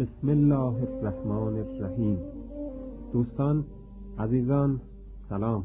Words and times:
بسم 0.00 0.28
الله 0.28 0.74
الرحمن 0.82 1.58
الرحیم. 1.58 2.18
دوستان 3.12 3.64
عزیزان 4.18 4.80
سلام. 5.28 5.64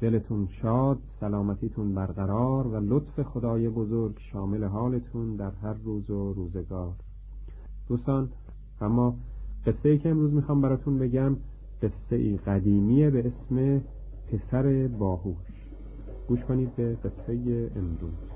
دلتون 0.00 0.48
شاد 0.62 0.98
سلامتیتون 1.20 1.94
برقرار 1.94 2.66
و 2.66 2.76
لطف 2.76 3.22
خدای 3.22 3.68
بزرگ 3.68 4.14
شامل 4.32 4.64
حالتون 4.64 5.36
در 5.36 5.50
هر 5.62 5.74
روز 5.84 6.10
و 6.10 6.32
روزگار. 6.32 6.92
دوستان 7.88 8.28
اما 8.80 9.14
قصه 9.66 9.88
ای 9.88 9.98
که 9.98 10.08
امروز 10.08 10.32
می‌خوام 10.32 10.60
براتون 10.60 10.98
بگم 10.98 11.36
قصه 11.82 12.16
ای 12.16 12.36
قدیمیه 12.36 13.10
به 13.10 13.18
اسم 13.26 13.80
پسر 14.28 14.88
باهوش. 14.98 15.36
گوش 16.28 16.40
کنید 16.40 16.76
به 16.76 16.94
قصه 16.94 17.70
امروز. 17.76 18.30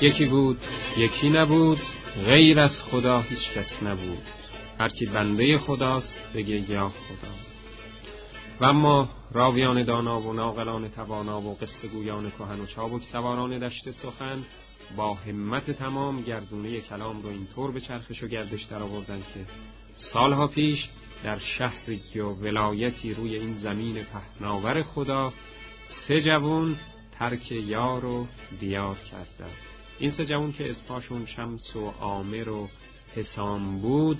یکی 0.00 0.24
بود 0.24 0.60
یکی 0.96 1.30
نبود 1.30 1.78
غیر 2.24 2.60
از 2.60 2.82
خدا 2.82 3.20
هیچ 3.20 3.50
کس 3.54 3.82
نبود. 3.82 4.22
هرکی 4.80 5.06
بنده 5.06 5.58
خداست 5.58 6.18
بگه 6.34 6.70
یا 6.70 6.88
خدا. 6.88 7.32
و 8.60 8.64
اما 8.64 9.08
راویان 9.32 9.82
دانا 9.82 10.20
و 10.20 10.32
ناقلان 10.32 10.88
توانا 10.88 11.40
و 11.40 11.54
قصه 11.54 11.88
گویان 11.88 12.30
کهن 12.30 12.60
و 12.60 12.66
چابک 12.66 13.02
سواران 13.02 13.58
دشت 13.58 13.90
سخن 13.90 14.44
با 14.96 15.14
همت 15.14 15.70
تمام 15.70 16.22
گردونه 16.22 16.80
کلام 16.80 17.22
رو 17.22 17.28
اینطور 17.28 17.72
به 17.72 17.80
چرخش 17.80 18.22
و 18.22 18.26
گردش 18.26 18.62
در 18.62 18.82
آوردن 18.82 19.18
که 19.34 19.40
سالها 19.96 20.46
پیش 20.46 20.88
در 21.24 21.38
شهری 21.38 22.20
و 22.20 22.28
ولایتی 22.28 23.14
روی 23.14 23.36
این 23.36 23.54
زمین 23.54 24.04
پهناور 24.04 24.82
خدا 24.82 25.32
سه 26.08 26.20
جوون 26.22 26.76
ترک 27.18 27.52
یار 27.52 28.04
و 28.04 28.26
دیار 28.60 28.96
کردند. 29.10 29.75
این 29.98 30.10
سه 30.10 30.26
جوان 30.26 30.52
که 30.52 30.70
اسمشون 30.70 31.26
شمس 31.26 31.76
و 31.76 31.86
عامر 31.86 32.48
و 32.48 32.68
حسام 33.14 33.80
بود 33.80 34.18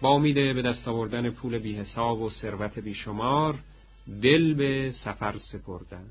با 0.00 0.10
امید 0.10 0.34
به 0.34 0.62
دست 0.62 0.88
آوردن 0.88 1.30
پول 1.30 1.58
بی 1.58 1.74
حساب 1.74 2.20
و 2.20 2.30
ثروت 2.30 2.78
بیشمار 2.78 3.58
دل 4.22 4.54
به 4.54 4.92
سفر 5.04 5.34
سپردن. 5.38 6.06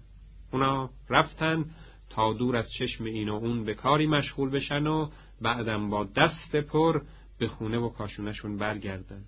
اونا 0.54 0.90
رفتن 1.10 1.66
تا 2.10 2.34
دور 2.34 2.58
از 2.58 2.72
چشم 2.72 3.04
این 3.04 3.30
و 3.30 3.34
اون 3.34 3.66
به 3.66 3.74
کاری 3.74 4.08
مشغول 4.08 4.50
بشن 4.50 4.88
و 4.88 5.10
بعدم 5.42 5.90
با 5.90 6.04
دست 6.04 6.56
پر 6.56 7.02
به 7.40 7.48
خونه 7.48 7.78
و 7.78 7.90
کاشونشون 7.90 8.58
برگردن. 8.58 9.24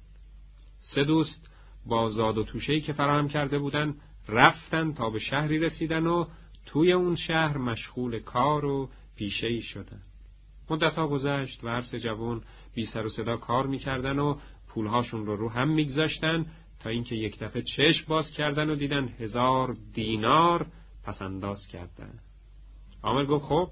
سه 0.82 1.04
دوست 1.04 1.50
با 1.86 2.10
زاد 2.10 2.38
و 2.38 2.44
توشهی 2.44 2.82
که 2.82 2.94
فراهم 2.94 3.28
کرده 3.28 3.60
بودن 3.60 3.96
رفتن 4.28 4.94
تا 4.94 5.10
به 5.10 5.20
شهری 5.20 5.60
رسیدن 5.60 6.08
و 6.08 6.26
توی 6.66 6.94
اون 6.94 7.16
شهر 7.16 7.58
مشغول 7.58 8.20
کار 8.20 8.66
و 8.66 8.90
پیشه 9.16 9.48
ای 9.48 9.62
شدن. 9.62 10.02
مدت 10.70 10.96
ها 10.96 11.08
گذشت 11.08 11.64
و 11.64 11.68
هر 11.68 11.82
جوان 11.82 12.42
بی 12.74 12.86
سر 12.86 13.06
و 13.06 13.10
صدا 13.10 13.38
کار 13.38 13.68
می‌کردن 13.68 14.20
و 14.20 14.38
پولهاشون 14.68 15.26
رو 15.26 15.36
رو 15.36 15.50
هم 15.50 15.70
میگذاشتن 15.70 16.46
تا 16.80 16.90
اینکه 16.90 17.16
یک 17.16 17.40
دفعه 17.40 17.62
چشم 17.62 18.06
باز 18.08 18.32
کردن 18.32 18.70
و 18.70 18.76
دیدن 18.76 19.08
هزار 19.08 19.78
دینار 19.94 20.68
پس 21.04 21.22
انداز 21.22 21.68
کردن. 21.68 22.20
عامر 23.04 23.26
گفت 23.26 23.46
خب 23.46 23.70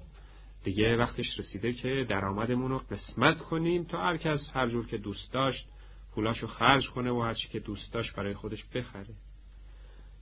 دیگه 0.64 0.96
وقتش 0.96 1.38
رسیده 1.38 1.72
که 1.72 2.06
درآمدمون 2.08 2.70
رو 2.70 2.78
قسمت 2.78 3.38
کنیم 3.38 3.84
تا 3.84 4.02
هر 4.02 4.16
کس 4.16 4.50
هر 4.54 4.68
جور 4.68 4.86
که 4.86 4.98
دوست 4.98 5.32
داشت 5.32 5.66
پولاشو 6.14 6.46
خرج 6.46 6.90
کنه 6.90 7.10
و 7.10 7.20
هرچی 7.20 7.48
که 7.48 7.60
دوست 7.60 7.92
داشت 7.92 8.14
برای 8.14 8.34
خودش 8.34 8.64
بخره. 8.64 9.14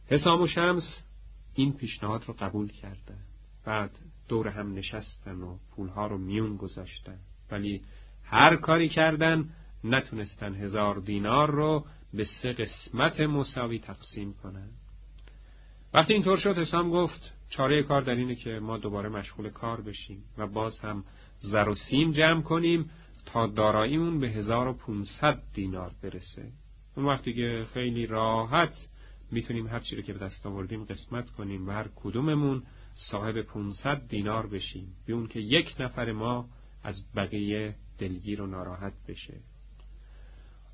حسام 0.07 0.43
و 0.43 0.47
شمس 0.47 1.03
این 1.55 1.73
پیشنهاد 1.73 2.25
رو 2.27 2.35
قبول 2.39 2.73
کردن. 2.73 3.19
بعد 3.65 3.91
دور 4.31 4.49
هم 4.49 4.75
نشستن 4.75 5.41
و 5.41 5.57
پولها 5.77 6.07
رو 6.07 6.19
میون 6.19 6.57
گذاشتن. 6.57 7.19
ولی 7.51 7.83
هر 8.25 8.57
کاری 8.57 8.89
کردن 8.89 9.49
نتونستن 9.85 10.55
هزار 10.55 11.01
دینار 11.01 11.51
رو 11.51 11.85
به 12.15 12.25
سه 12.43 12.53
قسمت 12.53 13.21
مساوی 13.21 13.79
تقسیم 13.79 14.35
کنن. 14.43 14.69
وقتی 15.95 16.13
اینطور 16.13 16.39
شد 16.39 16.59
حسام 16.59 16.91
گفت 16.91 17.33
چاره 17.49 17.83
کار 17.83 18.03
در 18.03 18.15
اینه 18.15 18.35
که 18.35 18.51
ما 18.51 18.79
دوباره 18.79 19.09
مشغول 19.09 19.51
کار 19.51 19.81
بشیم 19.81 20.25
و 20.39 20.47
باز 20.47 20.79
هم 20.79 21.05
زر 21.41 21.69
و 21.69 21.75
سیم 21.75 22.13
جمع 22.13 22.43
کنیم 22.43 22.91
تا 23.27 23.47
داراییمون 23.47 24.21
به 24.21 24.29
هزار 24.29 24.69
و 24.69 24.73
پونصد 24.73 25.43
دینار 25.55 25.93
برسه. 26.03 26.53
اون 26.97 27.07
وقتی 27.07 27.35
که 27.35 27.67
خیلی 27.75 28.07
راحت 28.07 28.75
می‌تونیم 29.31 29.67
هر 29.67 29.81
چی 29.81 29.97
رو 29.97 30.03
که 30.03 30.13
به 30.13 30.19
دست 30.19 30.47
آوردیم 30.47 30.85
قسمت 30.85 31.31
کنیم 31.31 31.69
و 31.69 31.71
هر 31.71 31.89
کدوممون 31.97 32.63
صاحب 33.01 33.43
500 33.43 34.09
دینار 34.09 34.47
بشیم. 34.47 34.97
بی 35.07 35.13
اون 35.13 35.27
که 35.27 35.41
یک 35.41 35.77
نفر 35.81 36.13
ما 36.13 36.49
از 36.83 37.15
بقیه 37.17 37.75
دلگیر 37.99 38.43
و 38.43 38.47
ناراحت 38.47 38.93
بشه. 39.09 39.35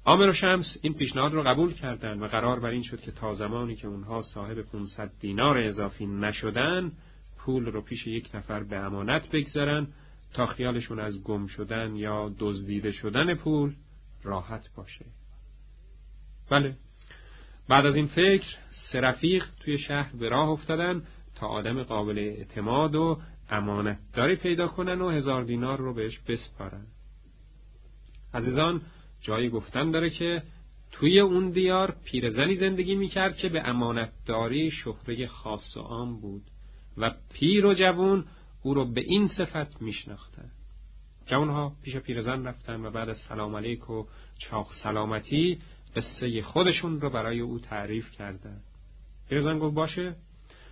آمر 0.04 0.28
و 0.28 0.32
شمس 0.32 0.76
این 0.82 0.94
پیشنهاد 0.94 1.34
رو 1.34 1.42
قبول 1.42 1.72
کردند 1.72 2.22
و 2.22 2.26
قرار 2.26 2.60
بر 2.60 2.70
این 2.70 2.82
شد 2.82 3.00
که 3.00 3.12
تا 3.12 3.34
زمانی 3.34 3.76
که 3.76 3.88
اونها 3.88 4.22
صاحب 4.22 4.62
500 4.62 5.10
دینار 5.20 5.58
اضافی 5.58 6.06
نشدن 6.06 6.92
پول 7.38 7.66
رو 7.66 7.80
پیش 7.80 8.06
یک 8.06 8.34
نفر 8.34 8.62
به 8.62 8.76
امانت 8.76 9.28
بگذارن 9.30 9.86
تا 10.32 10.46
خیالشون 10.46 10.98
از 10.98 11.22
گم 11.22 11.46
شدن 11.46 11.96
یا 11.96 12.34
دزدیده 12.38 12.92
شدن 12.92 13.34
پول 13.34 13.74
راحت 14.22 14.68
باشه. 14.76 15.04
بله. 16.50 16.76
بعد 17.68 17.86
از 17.86 17.96
این 17.96 18.06
فکر 18.06 18.46
سرفیق 18.92 19.46
توی 19.60 19.78
شهر 19.78 20.16
به 20.16 20.28
راه 20.28 20.48
افتادن 20.48 21.02
تا 21.36 21.46
آدم 21.46 21.82
قابل 21.82 22.18
اعتماد 22.18 22.94
و 22.94 23.20
امانتداری 23.50 24.36
پیدا 24.36 24.68
کنن 24.68 25.00
و 25.00 25.10
هزار 25.10 25.44
دینار 25.44 25.78
رو 25.78 25.94
بهش 25.94 26.18
بسپارن. 26.18 26.86
عزیزان 28.34 28.82
جای 29.20 29.50
گفتن 29.50 29.90
داره 29.90 30.10
که 30.10 30.42
توی 30.92 31.20
اون 31.20 31.50
دیار 31.50 31.96
پیرزنی 32.04 32.54
زندگی 32.54 32.94
می‌کرد 32.94 33.36
که 33.36 33.48
به 33.48 33.68
امانتداری 33.68 34.70
شهره 34.70 35.26
خاص 35.26 35.76
و 35.76 35.80
عام 35.80 36.20
بود 36.20 36.42
و 36.98 37.14
پیر 37.32 37.66
و 37.66 37.74
جوون 37.74 38.24
او 38.62 38.74
رو 38.74 38.92
به 38.92 39.00
این 39.00 39.28
صفت 39.28 39.82
میشناختن. 39.82 40.50
جوانها 41.26 41.72
پیش 41.82 41.96
پیرزن 41.96 42.46
رفتن 42.46 42.84
و 42.84 42.90
بعد 42.90 43.08
از 43.08 43.18
سلام 43.28 43.56
علیک 43.56 43.90
و 43.90 44.04
چاق 44.38 44.68
سلامتی 44.82 45.58
قصه 45.96 46.42
خودشون 46.42 47.00
رو 47.00 47.10
برای 47.10 47.40
او 47.40 47.58
تعریف 47.58 48.10
کردن. 48.10 48.60
پیرزن 49.28 49.58
گفت 49.58 49.74
باشه 49.74 50.16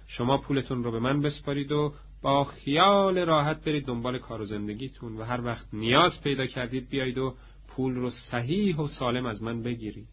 شما 0.07 0.39
پولتون 0.39 0.85
رو 0.85 0.91
به 0.91 0.99
من 0.99 1.21
بسپارید 1.21 1.73
و 1.73 1.95
با 2.23 2.45
خیال 2.45 3.19
راحت 3.19 3.65
برید 3.65 3.87
دنبال 3.87 4.19
کار 4.19 4.41
و 4.41 4.45
زندگیتون 4.45 5.17
و 5.17 5.23
هر 5.23 5.41
وقت 5.41 5.67
نیاز 5.73 6.21
پیدا 6.23 6.47
کردید 6.47 6.89
بیایید 6.89 7.19
و 7.19 7.35
پول 7.69 7.95
رو 7.95 8.11
صحیح 8.11 8.77
و 8.77 8.89
سالم 8.89 9.27
از 9.27 9.43
من 9.43 9.63
بگیرید. 9.63 10.09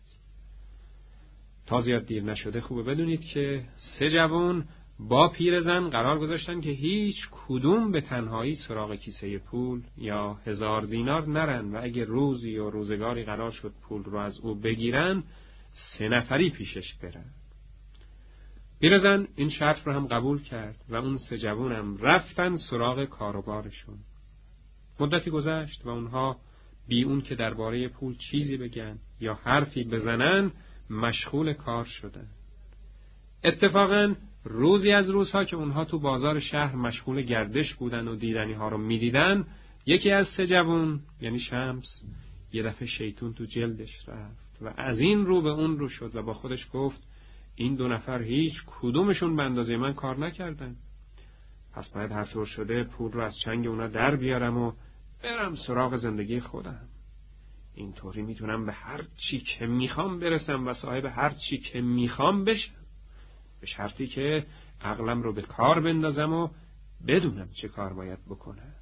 تا 1.66 1.82
زیاد 1.82 2.06
دیر 2.06 2.24
نشده 2.24 2.62
خوبه 2.62 2.84
بدونید 2.84 3.22
که 3.22 3.64
سه 3.78 4.10
جوان 4.10 4.68
با 5.00 5.30
پیرزن 5.30 5.90
قرار 5.90 6.20
گذاشتن 6.20 6.62
که 6.62 6.70
هیچ 6.70 7.16
کدوم 7.32 7.92
به 7.92 8.02
تنهایی 8.02 8.56
سراغ 8.56 8.96
کیسه 8.96 9.38
پول 9.38 9.82
یا 9.98 10.34
هزار 10.34 10.82
دینار 10.82 11.28
نرن 11.28 11.76
و 11.76 11.80
اگه 11.84 12.04
روزی 12.04 12.58
و 12.58 12.70
روزگاری 12.70 13.24
قرار 13.24 13.52
شد 13.52 13.74
پول 13.82 14.04
رو 14.04 14.18
از 14.18 14.40
او 14.40 14.56
بگیرن 14.56 15.24
سه 15.72 16.10
نفری 16.10 16.50
پیشش 16.50 16.94
برن. 16.94 17.26
پیرزن 18.82 19.28
این 19.36 19.50
شرط 19.50 19.88
رو 19.88 19.94
هم 19.94 20.08
قبول 20.08 20.42
کرد 20.42 20.86
و 20.90 20.96
اون 20.96 21.18
سه 21.18 21.38
جوونم 21.38 21.98
رفتن 21.98 22.58
سراغ 22.58 23.06
کاروبارشون. 23.06 23.98
مدتی 25.00 25.32
گذشت 25.32 25.86
و 25.86 25.90
اونها 25.90 26.38
بی 26.88 27.04
اون 27.04 27.22
که 27.22 27.36
درباره 27.36 27.88
پول 27.88 28.18
چیزی 28.18 28.58
بگن 28.58 29.00
یا 29.20 29.34
حرفی 29.34 29.84
بزنن 29.84 30.52
مشغول 30.90 31.54
کار 31.54 31.86
شدن. 31.86 32.28
اتفاقا 33.44 34.16
روزی 34.44 34.92
از 34.92 35.10
روزها 35.10 35.44
که 35.44 35.56
اونها 35.56 35.86
تو 35.86 36.00
بازار 36.00 36.40
شهر 36.40 36.76
مشغول 36.76 37.22
گردش 37.22 37.74
بودن 37.74 38.08
و 38.08 38.16
دیدنی 38.16 38.54
ها 38.54 38.70
رو 38.70 38.78
می‌دیدن 38.78 39.46
یکی 39.86 40.12
از 40.12 40.28
سه 40.38 40.48
جوون 40.48 41.00
یعنی 41.22 41.40
شمس 41.40 42.02
یه 42.54 42.64
دفعه 42.64 42.88
شیطون 42.88 43.34
تو 43.34 43.46
جلدش 43.46 44.10
رفت 44.10 44.62
و 44.62 44.74
از 44.78 45.00
این 45.00 45.26
رو 45.26 45.42
به 45.42 45.50
اون 45.50 45.80
رو 45.80 45.90
شد 45.90 46.16
و 46.16 46.24
با 46.24 46.34
خودش 46.34 46.68
گفت 46.74 47.11
این 47.62 47.76
دو 47.76 47.88
نفر 47.88 48.22
هیچ 48.22 48.54
کدومشون 48.66 49.36
به 49.36 49.44
اندازه 49.44 49.78
من 49.78 49.94
کار 49.94 50.18
نکردن. 50.18 50.76
پس 51.74 51.90
باید 51.90 52.12
هر 52.12 52.26
طور 52.26 52.46
شده 52.46 52.84
پول 52.84 53.12
رو 53.12 53.22
از 53.22 53.38
چنگ 53.38 53.68
اونا 53.68 53.88
در 53.88 54.16
بیارم 54.16 54.58
و 54.58 54.74
برم 55.24 55.56
سراغ 55.56 55.98
زندگی 55.98 56.40
خودم. 56.40 56.88
اینطوری 57.76 58.22
می‌تونم 58.22 58.66
به 58.66 58.72
هر 58.72 59.02
چی 59.18 59.40
که 59.40 59.68
می‌خوام 59.68 60.20
برسم 60.20 60.68
و 60.68 60.74
صاحب 60.74 61.06
هر 61.06 61.30
چی 61.30 61.58
که 61.58 61.82
می‌خوام 61.82 62.46
بشم. 62.46 62.74
به 63.62 63.68
شرطی 63.68 64.08
که 64.08 64.46
عقلم 64.82 65.22
رو 65.22 65.34
به 65.34 65.42
کار 65.42 65.82
بندازم 65.82 66.34
و 66.34 66.50
بدونم 67.08 67.50
چه 67.62 67.68
کار 67.68 67.94
باید 67.94 68.20
بکنم. 68.26 68.74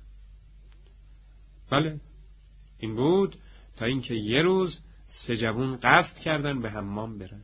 بله 1.70 2.00
این 2.78 2.96
بود 2.96 3.36
تا 3.76 3.86
اینکه 3.86 4.14
یه 4.14 4.42
روز 4.42 4.80
سه 5.06 5.38
جوون 5.38 5.76
قصد 5.76 6.16
کردن 6.16 6.62
به 6.62 6.70
حمام 6.70 7.18
برن. 7.18 7.44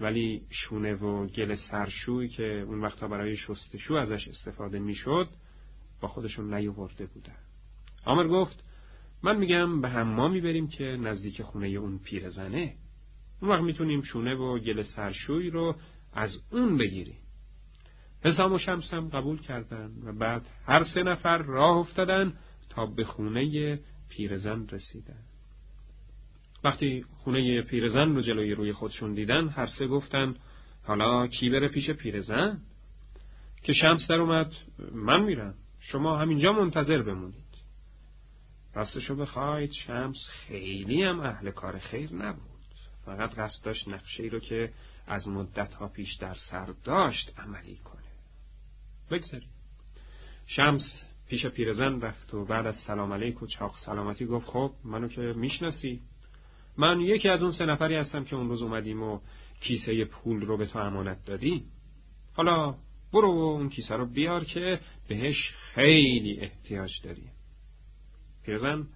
ولی 0.00 0.42
شونه 0.50 0.94
و 0.94 1.26
گل 1.26 1.54
سرشویی 1.54 2.28
که 2.28 2.44
اون 2.44 2.80
وقتا 2.80 3.08
برای 3.08 3.36
شستشو 3.36 3.94
ازش 3.94 4.28
استفاده 4.28 4.78
می‌شد 4.78 5.28
با 6.00 6.08
خودشون 6.08 6.54
نیاورده 6.54 7.06
بودن. 7.06 7.36
آمر 8.04 8.28
گفت 8.28 8.64
من 9.22 9.36
میگم 9.36 9.80
به 9.80 9.88
حمامی 9.88 10.40
بریم 10.40 10.68
که 10.68 10.84
نزدیک 10.84 11.42
خونه 11.42 11.66
اون 11.66 11.98
پیرزنه. 11.98 12.74
اون 13.42 13.50
وقت 13.50 13.62
می‌تونیم 13.62 14.02
شونه 14.02 14.34
و 14.34 14.58
گل 14.58 14.82
سرشوی 14.82 15.50
رو 15.50 15.76
از 16.12 16.36
اون 16.50 16.78
بگیریم. 16.78 17.18
حسام 18.24 18.52
و 18.52 18.58
شمسم 18.58 19.08
قبول 19.08 19.40
کردن 19.40 19.92
و 20.04 20.12
بعد 20.12 20.46
هر 20.66 20.84
سه 20.94 21.02
نفر 21.02 21.38
راه 21.38 21.76
افتادن 21.76 22.32
تا 22.68 22.86
به 22.86 23.04
خونه 23.04 23.80
پیرزن 24.08 24.66
رسیدن. 24.68 25.24
وقتی 26.64 27.04
خونه 27.24 27.62
پیرزن 27.62 28.14
رو 28.14 28.20
جلوی 28.20 28.54
روی 28.54 28.72
خودشون 28.72 29.14
دیدن 29.14 29.48
هر 29.48 29.66
سه 29.66 29.86
گفتن 29.86 30.34
حالا 30.82 31.26
کی 31.26 31.50
بره 31.50 31.68
پیش 31.68 31.90
پیرزن؟ 31.90 32.60
که 33.62 33.72
شمس 33.72 34.06
در 34.08 34.14
اومد 34.14 34.52
من 34.92 35.22
میرم. 35.22 35.54
شما 35.80 36.18
همینجا 36.18 36.52
منتظر 36.52 37.02
بمونید. 37.02 37.48
راستشو 38.74 39.16
بخواید 39.16 39.72
شمس 39.72 40.16
خیلی 40.28 41.02
هم 41.02 41.20
اهل 41.20 41.50
کار 41.50 41.78
خیر 41.78 42.14
نبود. 42.14 42.42
فقط 43.04 43.34
قصد 43.34 43.64
داشت 43.64 43.88
نقشه 43.88 44.22
رو 44.22 44.38
که 44.38 44.72
از 45.06 45.28
مدت 45.28 45.74
ها 45.74 45.88
پیش 45.88 46.14
در 46.14 46.34
سر 46.34 46.74
داشت 46.84 47.32
عملی 47.38 47.76
کنه. 47.76 48.02
بگذاریم. 49.10 49.48
شمس 50.46 51.02
پیش 51.28 51.46
پیرزن 51.46 52.00
رفت 52.00 52.34
و 52.34 52.44
بعد 52.44 52.66
از 52.66 52.76
سلام 52.86 53.12
علیک 53.12 53.42
و 53.42 53.46
چاق 53.46 53.76
سلامتی 53.86 54.26
گفت 54.26 54.46
خب 54.46 54.72
منو 54.84 55.08
که 55.08 55.20
می‌شناسی. 55.20 56.00
من 56.78 57.00
یکی 57.00 57.28
از 57.28 57.42
اون 57.42 57.52
سه 57.52 57.66
نفری 57.66 57.94
هستم 57.94 58.24
که 58.24 58.36
اون 58.36 58.48
روز 58.48 58.62
اومدیم 58.62 59.02
و 59.02 59.20
کیسه 59.60 60.04
پول 60.04 60.40
رو 60.40 60.56
به 60.56 60.66
تو 60.66 60.78
امانت 60.78 61.24
دادیم. 61.24 61.64
حالا 62.34 62.74
برو 63.12 63.28
اون 63.28 63.68
کیسه 63.68 63.96
رو 63.96 64.06
بیار 64.06 64.44
که 64.44 64.80
بهش 65.08 65.50
خیلی 65.74 66.40
احتیاج 66.40 66.90
داریم 67.02 67.32
پیرزن 68.44 68.86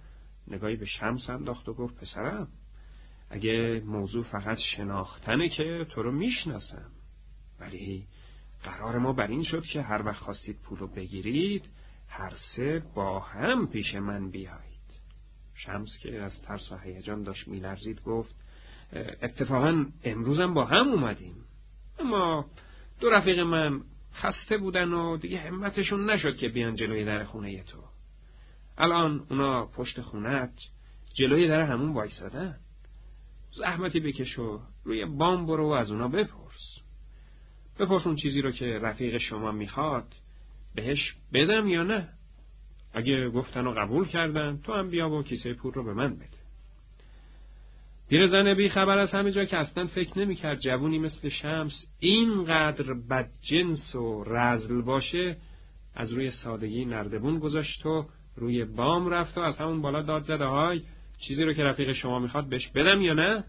نگاهی 0.47 0.75
به 0.75 0.85
شمس 0.85 1.29
انداخت 1.29 1.69
و 1.69 1.73
گفت 1.73 1.95
پسرم 1.95 2.47
اگه 3.29 3.81
موضوع 3.85 4.23
فقط 4.23 4.57
شناختنه 4.57 5.49
که 5.49 5.85
تو 5.89 6.03
رو 6.03 6.11
می‌شناسم. 6.11 6.91
ولی 7.59 8.07
قرار 8.63 8.97
ما 8.97 9.13
بر 9.13 9.27
این 9.27 9.43
شد 9.43 9.63
که 9.65 9.81
هر 9.81 10.05
وقت 10.05 10.23
خواستید 10.23 10.61
پول 10.61 10.79
رو 10.79 10.87
بگیرید 10.87 11.69
هر 12.07 12.33
سه 12.55 12.83
با 12.95 13.19
هم 13.19 13.67
پیش 13.67 13.95
من 13.95 14.29
بیایید. 14.29 14.72
شمس 15.55 15.97
که 16.01 16.21
از 16.21 16.41
ترس 16.41 16.71
و 16.71 16.77
هیجان 16.77 17.23
داشت 17.23 17.47
میلرزید 17.47 18.01
گفت 18.01 18.35
اتفاقا 19.21 19.85
امروزم 20.03 20.53
با 20.53 20.65
هم 20.65 20.87
اومدیم. 20.87 21.35
اما 21.99 22.45
دو 22.99 23.09
رفیق 23.09 23.39
من 23.39 23.81
خسته 24.13 24.57
بودن 24.57 24.93
و 24.93 25.17
دیگه 25.17 25.39
همتشون 25.39 26.09
نشد 26.09 26.37
که 26.37 26.49
بیان 26.49 26.75
جلوی 26.75 27.05
در 27.05 27.23
خونه 27.23 27.63
تو. 27.63 27.83
الان 28.77 29.25
اونا 29.29 29.65
پشت 29.65 30.01
خونت 30.01 30.53
جلوی 31.13 31.47
در 31.47 31.61
همون 31.61 31.93
وایسادن. 31.93 32.59
زحمتی 33.57 33.99
بکش 33.99 34.39
و 34.39 34.61
روی 34.83 35.05
بام 35.05 35.45
برو 35.45 35.69
و 35.69 35.71
از 35.71 35.91
اونا 35.91 36.07
بپرس. 36.07 36.79
بپرس 37.79 38.07
اون 38.07 38.15
چیزی 38.15 38.41
رو 38.41 38.51
که 38.51 38.65
رفیق 38.65 39.17
شما 39.17 39.51
می‌خواد 39.51 40.13
بهش 40.75 41.15
بدم 41.33 41.67
یا 41.67 41.83
نه. 41.83 42.09
اگه 42.93 43.29
گفتن 43.29 43.67
و 43.67 43.71
قبول 43.71 44.07
کردن 44.07 44.59
تو 44.63 44.73
هم 44.73 44.89
بیا 44.89 45.09
و 45.09 45.23
کیسه 45.23 45.53
پول 45.53 45.73
رو 45.73 45.83
به 45.83 45.93
من 45.93 46.15
بده. 46.15 46.43
پیرزن 48.09 48.53
بی 48.53 48.69
خبر 48.69 48.97
از 48.97 49.11
همه 49.11 49.31
جا 49.31 49.45
که 49.45 49.57
اصلا 49.57 49.87
فکر 49.87 50.19
نمی‌کرد 50.19 50.59
جوونی 50.59 50.99
مثل 50.99 51.29
شمس 51.29 51.85
اینقدر 51.99 52.93
بدجنس 52.93 53.95
و 53.95 54.23
رزل 54.23 54.81
باشه 54.81 55.37
از 55.95 56.11
روی 56.11 56.31
سادگی 56.31 56.85
نردبون 56.85 57.39
گذاشت 57.39 57.85
و 57.85 58.05
روی 58.35 58.65
بام 58.65 59.09
رفت 59.09 59.37
و 59.37 59.41
از 59.41 59.57
همون 59.57 59.81
بالا 59.81 60.01
داد 60.01 60.23
زده 60.23 60.45
های 60.45 60.81
چیزی 61.27 61.43
رو 61.43 61.53
که 61.53 61.63
رفیق 61.63 61.93
شما 61.93 62.19
می‌خواد 62.19 62.49
بهش 62.49 62.67
بدم 62.67 63.01
یا 63.01 63.13
نه؟ 63.13 63.43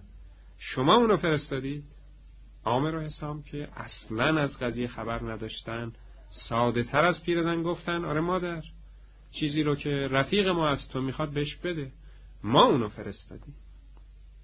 شما 0.58 0.96
اونو 0.96 1.16
فرستادید؟ 1.16 1.84
آمر 2.64 2.94
و 2.94 3.00
حسام 3.00 3.42
که 3.42 3.68
اصلا 3.76 4.40
از 4.40 4.58
قضیه 4.58 4.88
خبر 4.88 5.32
نداشتن. 5.32 5.92
ساده 6.48 6.84
تر 6.84 7.04
از 7.04 7.24
پیرزن 7.24 7.62
گفتن 7.62 8.04
آره 8.04 8.20
مادر. 8.20 8.62
چیزی 9.40 9.62
رو 9.62 9.74
که 9.76 9.90
رفیق 9.90 10.48
ما 10.48 10.68
از 10.68 10.88
تو 10.88 11.00
می‌خواد 11.00 11.30
بهش 11.30 11.56
بده. 11.56 11.92
ما 12.44 12.64
اونو 12.64 12.88
فرستادیم. 12.88 13.54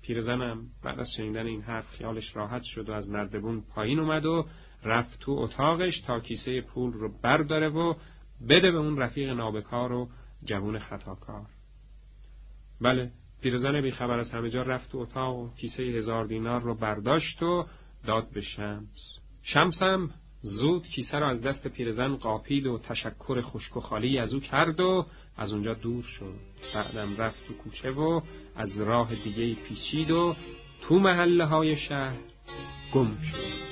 پیرزنم 0.03 0.67
بعد 0.85 1.01
از 1.01 1.09
شنیدن 1.17 1.47
این 1.47 1.63
حرف 1.63 1.87
خیالش 1.87 2.37
راحت 2.37 2.63
شد 2.63 2.89
و 2.89 2.93
از 2.93 3.11
نردبون 3.11 3.61
پایین 3.61 3.99
اومد 3.99 4.27
و 4.27 4.47
رفت 4.85 5.21
تو 5.21 5.33
اتاقش 5.33 6.01
تا 6.01 6.21
کیسه 6.21 6.61
پول 6.61 6.93
رو 6.93 7.13
برداره 7.23 7.69
و 7.69 7.95
بده 8.49 8.71
به 8.71 8.79
اون 8.79 8.99
رفیق 8.99 9.29
نابکار 9.29 9.93
و 9.93 10.09
جوون 10.45 10.79
خطاکار. 10.79 11.47
بله 12.81 13.11
پیرزن 13.43 13.81
بیخبر 13.81 14.19
از 14.19 14.31
همه 14.31 14.51
جا 14.51 14.63
رفت 14.63 14.91
تو 14.91 14.99
اتاق 14.99 15.37
و 15.37 15.55
کیسه 15.55 15.83
هزار 15.83 16.25
دینار 16.25 16.63
رو 16.63 16.75
برداشت 16.75 17.43
و 17.43 17.67
داد 18.07 18.31
به 18.31 18.41
شمس. 18.41 19.19
شمسم 19.43 20.11
زود 20.43 20.87
کیسه 20.87 21.19
را 21.19 21.31
از 21.31 21.43
دست 21.43 21.69
پیرزن 21.69 22.17
قاپید 22.17 22.67
و 22.67 22.79
تشکر 22.79 23.41
خشک 23.41 23.77
و 23.77 23.81
خالی 23.81 24.19
از 24.19 24.35
او 24.35 24.41
کرد 24.41 24.81
و 24.81 25.07
از 25.37 25.53
اونجا 25.53 25.75
دور 25.75 26.03
شد. 26.03 26.35
بعدم 26.75 27.17
رفت 27.17 27.47
تو 27.49 27.55
کوچه 27.55 27.91
و 27.91 28.21
از 28.57 28.77
راه 28.77 29.15
دیگه 29.15 29.55
پیچید 29.55 30.11
و 30.11 30.37
تو 30.83 30.99
محله 30.99 31.45
های 31.45 31.77
شهر 31.77 32.17
گم 32.95 33.17
شد. 33.23 33.70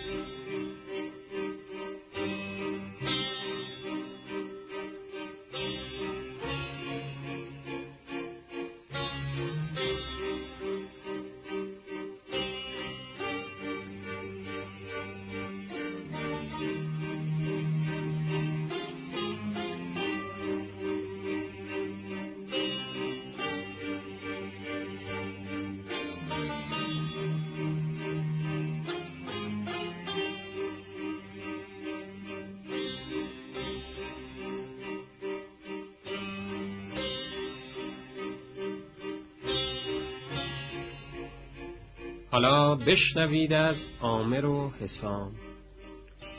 حالا 42.31 42.75
بشنوید 42.75 43.53
از 43.53 43.77
آمر 44.01 44.45
و 44.45 44.73
حسام. 44.81 45.33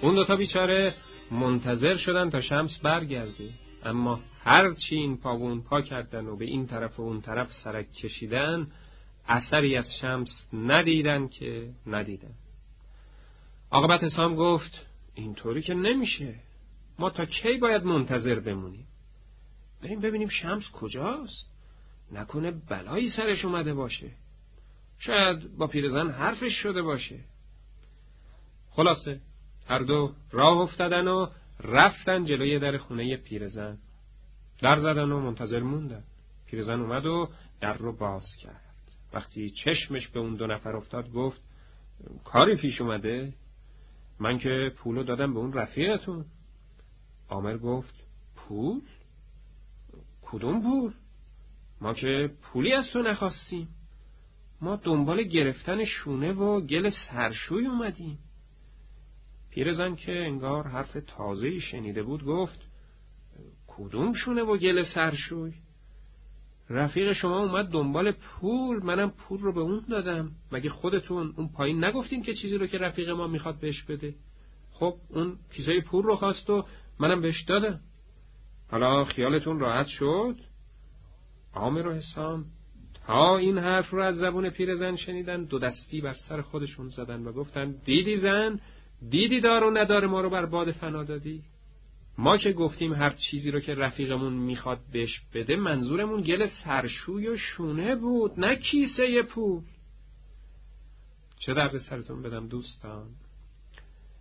اون 0.02 0.16
دوتا 0.16 0.36
بیچاره 0.36 0.96
منتظر 1.32 1.98
شدن 1.98 2.30
تا 2.30 2.42
شمس 2.42 2.80
برگرده. 2.80 3.50
اما 3.84 4.20
هرچی 4.44 4.96
این 4.96 5.18
پاون 5.18 5.62
پا 5.62 5.82
کردن 5.82 6.26
و 6.26 6.36
به 6.36 6.46
این 6.46 6.68
طرف 6.68 7.00
و 7.00 7.04
اون 7.04 7.22
طرف 7.22 7.52
سرک 7.64 7.92
کشیدن 7.94 8.68
اثری 9.28 9.76
از 9.76 9.86
شمس 10.02 10.30
ندیدن 10.54 11.28
که 11.28 11.70
ندیدن. 11.88 12.34
عاقبت 13.72 14.04
حسام 14.04 14.36
گفت 14.36 14.86
اینطوری 15.16 15.62
که 15.62 15.74
نمیشه. 15.74 16.36
ما 17.00 17.10
تا 17.10 17.26
کی 17.26 17.58
باید 17.58 17.84
منتظر 17.84 18.40
بمونیم؟ 18.40 18.88
بریم 19.84 20.00
ببینیم 20.00 20.30
شمس 20.30 20.64
کجاست. 20.72 21.50
نکنه 22.12 22.52
بلایی 22.52 23.10
سرش 23.10 23.46
اومده 23.46 23.74
باشه. 23.74 24.12
شاید 25.00 25.58
با 25.58 25.68
پیرزن 25.68 26.10
حرفش 26.10 26.54
شده 26.64 26.82
باشه. 26.82 27.20
خلاصه 28.70 29.20
هر 29.68 29.80
دو 29.80 30.14
راه 30.32 30.58
افتادن 30.58 31.08
و 31.08 31.28
رفتن 31.64 32.26
جلوی 32.26 32.60
در 32.60 32.78
خونه 32.78 33.18
پیرزن. 33.18 33.78
در 34.62 34.80
زدن 34.80 35.12
و 35.12 35.20
منتظر 35.20 35.60
موندن. 35.60 36.04
پیرزن 36.46 36.80
اومد 36.80 37.06
و 37.06 37.30
در 37.62 37.74
رو 37.74 37.98
باز 37.98 38.26
کرد. 38.42 38.62
وقتی 39.14 39.50
چشمش 39.50 40.08
به 40.08 40.20
اون 40.20 40.36
دو 40.36 40.48
نفر 40.48 40.76
افتاد 40.76 41.12
گفت 41.12 41.42
کاری 42.24 42.56
پیش 42.56 42.82
اومده؟ 42.82 43.34
من 44.20 44.38
که 44.40 44.72
پولو 44.78 45.04
دادم 45.04 45.34
به 45.34 45.40
اون 45.40 45.54
رفیقتون. 45.54 46.26
آمر 47.28 47.58
گفت 47.58 47.94
پول؟ 48.36 48.82
کدوم 50.22 50.64
پول؟ 50.64 50.94
ما 51.82 51.94
که 51.94 52.32
پولی 52.42 52.74
از 52.74 52.90
تو 52.94 53.02
نخواستیم. 53.02 53.68
ما 54.62 54.76
دنبال 54.76 55.24
گرفتن 55.24 55.86
شونه 55.86 56.34
و 56.34 56.62
گل 56.62 56.90
سرشوی 56.90 57.68
اومدیم. 57.68 58.20
پیرزن 59.50 59.96
که 59.96 60.12
انگار 60.12 60.68
حرف 60.68 60.98
تازهی 61.08 61.62
شنیده 61.62 62.04
بود 62.04 62.24
گفت 62.24 62.60
کدوم 63.68 64.14
شونه 64.14 64.42
و 64.42 64.58
گل 64.58 64.84
سرشوی؟ 64.84 65.54
رفیق 66.70 67.14
شما 67.14 67.40
اومد 67.40 67.66
دنبال 67.66 68.12
پول 68.12 68.84
منم 68.84 69.10
پول 69.10 69.40
رو 69.40 69.54
به 69.54 69.60
اون 69.60 69.86
دادم. 69.90 70.32
مگه 70.52 70.70
خودتون 70.70 71.34
اون 71.38 71.50
پایین 71.50 71.84
نگفتین 71.84 72.24
که 72.24 72.34
چیزی 72.34 72.58
رو 72.58 72.68
که 72.68 72.78
رفیق 72.78 73.10
ما 73.10 73.28
می‌خواد 73.28 73.60
بهش 73.60 73.84
بده؟ 73.84 74.16
خب 74.72 74.96
اون 75.10 75.38
کیسه 75.52 75.82
پول 75.82 76.04
رو 76.04 76.16
خواست 76.16 76.50
و 76.50 76.66
منم 77.00 77.22
بهش 77.22 77.42
دادم. 77.42 77.80
حالا 78.72 79.06
خیالتون 79.06 79.60
راحت 79.60 79.88
شد؟ 79.88 80.36
عامر 81.54 81.88
و 81.88 81.94
حسام 81.94 82.46
تا 83.10 83.38
این 83.38 83.58
حرف 83.58 83.90
رو 83.90 84.02
از 84.02 84.16
زبون 84.16 84.50
پیرزن 84.50 84.96
شنیدن 84.96 85.44
دو 85.44 85.60
دستی 85.60 86.02
بر 86.02 86.14
سر 86.14 86.42
خودشون 86.42 86.90
زدن 86.90 87.24
و 87.24 87.32
گفتن 87.32 87.76
دیدی 87.86 88.18
زن؟ 88.18 88.60
دیدی 89.10 89.40
دار 89.40 89.64
و 89.64 89.78
نداره 89.78 90.08
ما 90.08 90.22
رو 90.22 90.30
بر 90.30 90.46
باد 90.46 90.72
فنا 90.72 91.04
دادی؟ 91.04 91.44
ما 92.18 92.38
که 92.38 92.54
گفتیم 92.54 92.94
هر 92.94 93.10
چیزی 93.10 93.52
رو 93.52 93.60
که 93.60 93.76
رفیقمون 93.76 94.34
می‌خواد 94.34 94.80
بهش 94.92 95.22
بده 95.34 95.56
منظورمون 95.56 96.22
گل 96.22 96.48
سرشوی 96.64 97.28
و 97.28 97.38
شونه 97.38 97.96
بود 97.96 98.40
نه 98.40 98.56
کیسه 98.56 99.22
پول. 99.22 99.64
چه 101.40 101.54
درد 101.54 101.78
سرتون 101.78 102.22
بدم 102.22 102.48
دوستان. 102.48 103.08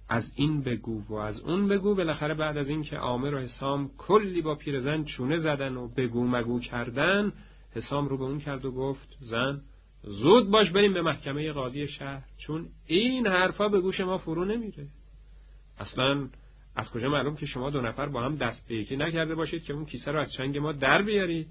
از 0.09 0.33
این 0.35 0.62
بگو 0.62 1.02
و 1.09 1.14
از 1.14 1.40
اون 1.40 1.68
بگو 1.68 1.95
بالاخره 1.95 2.35
بعد 2.35 2.57
از 2.57 2.68
اینکه 2.68 2.97
عامر 2.97 3.35
و 3.35 3.38
حسام 3.38 3.90
کلی 3.99 4.42
با 4.42 4.54
پیرزن 4.54 5.04
چونه 5.04 5.38
زدن 5.38 5.76
و 5.76 5.88
بگو 5.88 6.26
مگو 6.26 6.61
کردن 6.61 7.33
حسام 7.78 8.08
رو 8.08 8.18
به 8.18 8.25
اون 8.25 8.40
کرد 8.40 8.64
و 8.64 8.70
گفت 8.70 9.16
زن 9.20 9.62
زود 10.02 10.50
باش 10.50 10.70
بریم 10.70 10.94
به 10.94 11.02
محکمه 11.02 11.52
قاضی 11.52 11.88
شهر 11.88 12.25
چون 12.38 12.68
این 12.87 13.26
حرفا 13.26 13.68
به 13.68 13.80
گوش 13.80 14.00
ما 14.00 14.18
فرو 14.18 14.44
نمیره. 14.44 14.87
اصلا 15.78 16.28
از 16.76 16.90
کجا 16.90 17.08
معلوم 17.08 17.37
که 17.37 17.47
شما 17.47 17.70
دو 17.70 17.80
نفر 17.80 18.06
با 18.06 18.23
هم 18.23 18.37
دست 18.37 18.68
به 18.68 18.75
یکی 18.75 18.97
نکرده 18.97 19.35
باشید 19.35 19.64
که 19.64 19.73
اون 19.73 19.85
کیسه 19.85 20.11
رو 20.11 20.20
از 20.20 20.32
چنگ 20.32 20.58
ما 20.58 20.73
در 20.73 21.02
بیارید؟ 21.02 21.49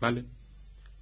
بله. 0.00 0.24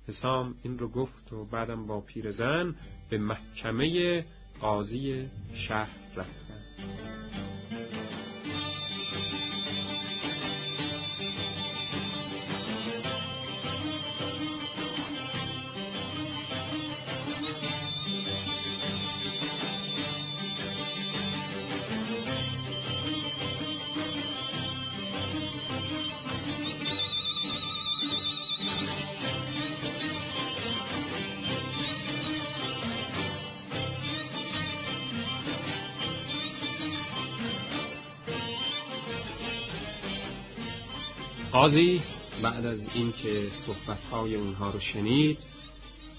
حسام 0.09 0.55
این 0.63 0.79
رو 0.79 0.89
گفت 0.89 1.33
و 1.33 1.45
بعدم 1.45 1.87
با 1.87 2.01
پیرزن 2.01 2.75
به 3.11 3.19
محکمه 3.19 4.25
قاضی 4.61 5.29
شهر 5.55 5.91
رفتن. 6.17 7.04
قاضی 41.55 42.03
بعد 42.43 42.67
از 42.67 42.81
اینکه 42.95 43.49
صحبتهای 43.67 44.35
اونها 44.35 44.71
رو 44.71 44.81
شنید 44.81 45.39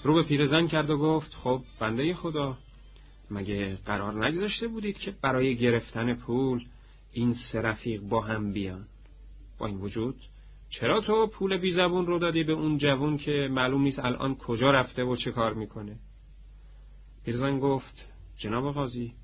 رو 0.04 0.14
به 0.14 0.22
پیرزن 0.22 0.66
کرد 0.66 0.90
و 0.90 0.98
گفت 0.98 1.34
خب 1.34 1.62
بنده 1.80 2.14
خدا 2.14 2.58
مگه 3.30 3.78
قرار 3.86 4.26
نگذاشته 4.26 4.68
بودید 4.68 4.98
که 4.98 5.14
برای 5.22 5.56
گرفتن 5.56 6.14
پول 6.14 6.64
این 7.12 7.36
سه 7.52 7.60
رفیق 7.60 8.00
با 8.00 8.20
هم 8.20 8.52
بیان؟ 8.52 8.86
با 9.58 9.66
این 9.66 9.76
وجود 9.76 10.16
چرا 10.70 11.00
تو 11.00 11.26
پول 11.26 11.56
بی 11.56 11.72
زبون 11.72 12.06
رو 12.06 12.18
دادی 12.18 12.44
به 12.44 12.52
اون 12.52 12.78
جوون 12.78 13.18
که 13.18 13.48
معلوم 13.50 13.82
نیست 13.82 13.98
الان 13.98 14.34
کجا 14.34 14.70
رفته 14.70 15.04
و 15.04 15.16
چه 15.16 15.30
کار 15.32 15.54
می‌کنه؟ 15.54 15.98
پیرزن 17.24 17.58
گفت 17.58 18.08
جناب 18.38 18.74
قاضی 18.74 19.14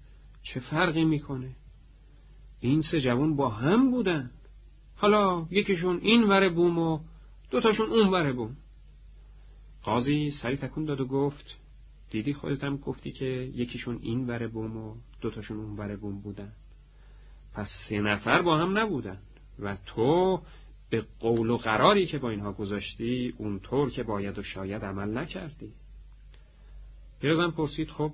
چه 0.42 0.60
فرقی 0.60 1.04
می‌کنه؟ 1.04 1.56
این 2.60 2.82
سه 2.82 3.00
جوون 3.00 3.36
با 3.36 3.48
هم 3.48 3.90
بودن. 3.90 4.30
حالا 4.96 5.46
یکیشون 5.50 5.98
این 6.02 6.24
وره 6.24 6.48
بوم 6.48 6.78
و 6.78 6.98
دوتاشون 7.50 7.90
اون 7.90 8.08
وره 8.08 8.32
بوم. 8.32 8.56
قاضی 9.82 10.30
سری 10.42 10.56
تکون 10.56 10.84
داد 10.84 11.00
و 11.00 11.06
گفت 11.06 11.44
دیدی 12.10 12.34
خودت 12.34 12.64
هم 12.64 12.76
گفتی 12.76 13.12
که 13.12 13.50
یکیشون 13.54 13.98
این 14.02 14.26
وره 14.26 14.48
بوم 14.48 14.76
و 14.76 14.94
دوتاشون 15.20 15.56
اون 15.56 15.76
وره 15.76 15.96
بوم 15.96 16.20
بودن. 16.20 16.52
پس 17.54 17.68
سه 17.88 18.00
نفر 18.00 18.42
با 18.42 18.58
هم 18.58 18.78
نبودن 18.78 19.18
و 19.58 19.76
تو 19.86 20.42
به 20.90 21.04
قول 21.20 21.50
و 21.50 21.56
قراری 21.56 22.06
که 22.06 22.18
با 22.18 22.30
اینها 22.30 22.52
گذاشتی 22.52 23.34
اونطور 23.38 23.90
که 23.90 24.02
باید 24.02 24.38
و 24.38 24.42
شاید 24.42 24.84
عمل 24.84 25.18
نکردی. 25.18 25.72
پیرزن 27.20 27.50
پرسید 27.50 27.90
خب 27.90 28.12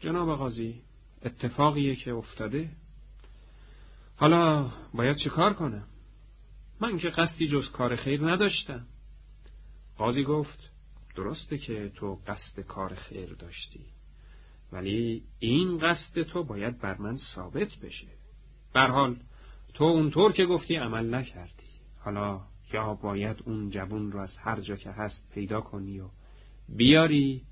جناب 0.00 0.36
قاضی 0.36 0.80
اتفاقیه 1.24 1.96
که 1.96 2.12
افتاده؟ 2.12 2.70
حالا 4.16 4.70
باید 4.94 5.16
چه 5.16 5.30
کار 5.30 5.52
کنم؟ 5.52 5.84
من 6.82 6.98
که 6.98 7.10
قصدی 7.10 7.48
جز 7.48 7.70
کار 7.70 7.96
خیر 7.96 8.30
نداشتم. 8.30 8.86
قاضی 9.98 10.24
گفت 10.24 10.70
درسته 11.16 11.58
که 11.58 11.92
تو 11.94 12.18
قصد 12.26 12.60
کار 12.60 12.94
خیر 12.94 13.34
داشتی 13.34 13.84
ولی 14.72 15.22
این 15.38 15.78
قصد 15.78 16.22
تو 16.22 16.44
باید 16.44 16.80
بر 16.80 16.96
من 16.96 17.16
ثابت 17.34 17.68
بشه. 17.82 18.06
حال 18.74 19.16
تو 19.74 19.84
اونطور 19.84 20.32
که 20.32 20.46
گفتی 20.46 20.76
عمل 20.76 21.14
نکردی. 21.14 21.70
حالا 21.98 22.40
یا 22.72 22.94
باید 22.94 23.36
اون 23.44 23.70
جوون 23.70 24.12
رو 24.12 24.20
از 24.20 24.38
هر 24.38 24.60
جا 24.60 24.76
که 24.76 24.90
هست 24.90 25.30
پیدا 25.34 25.60
کنی 25.60 26.00
و 26.00 26.08
بیاری 26.68 27.42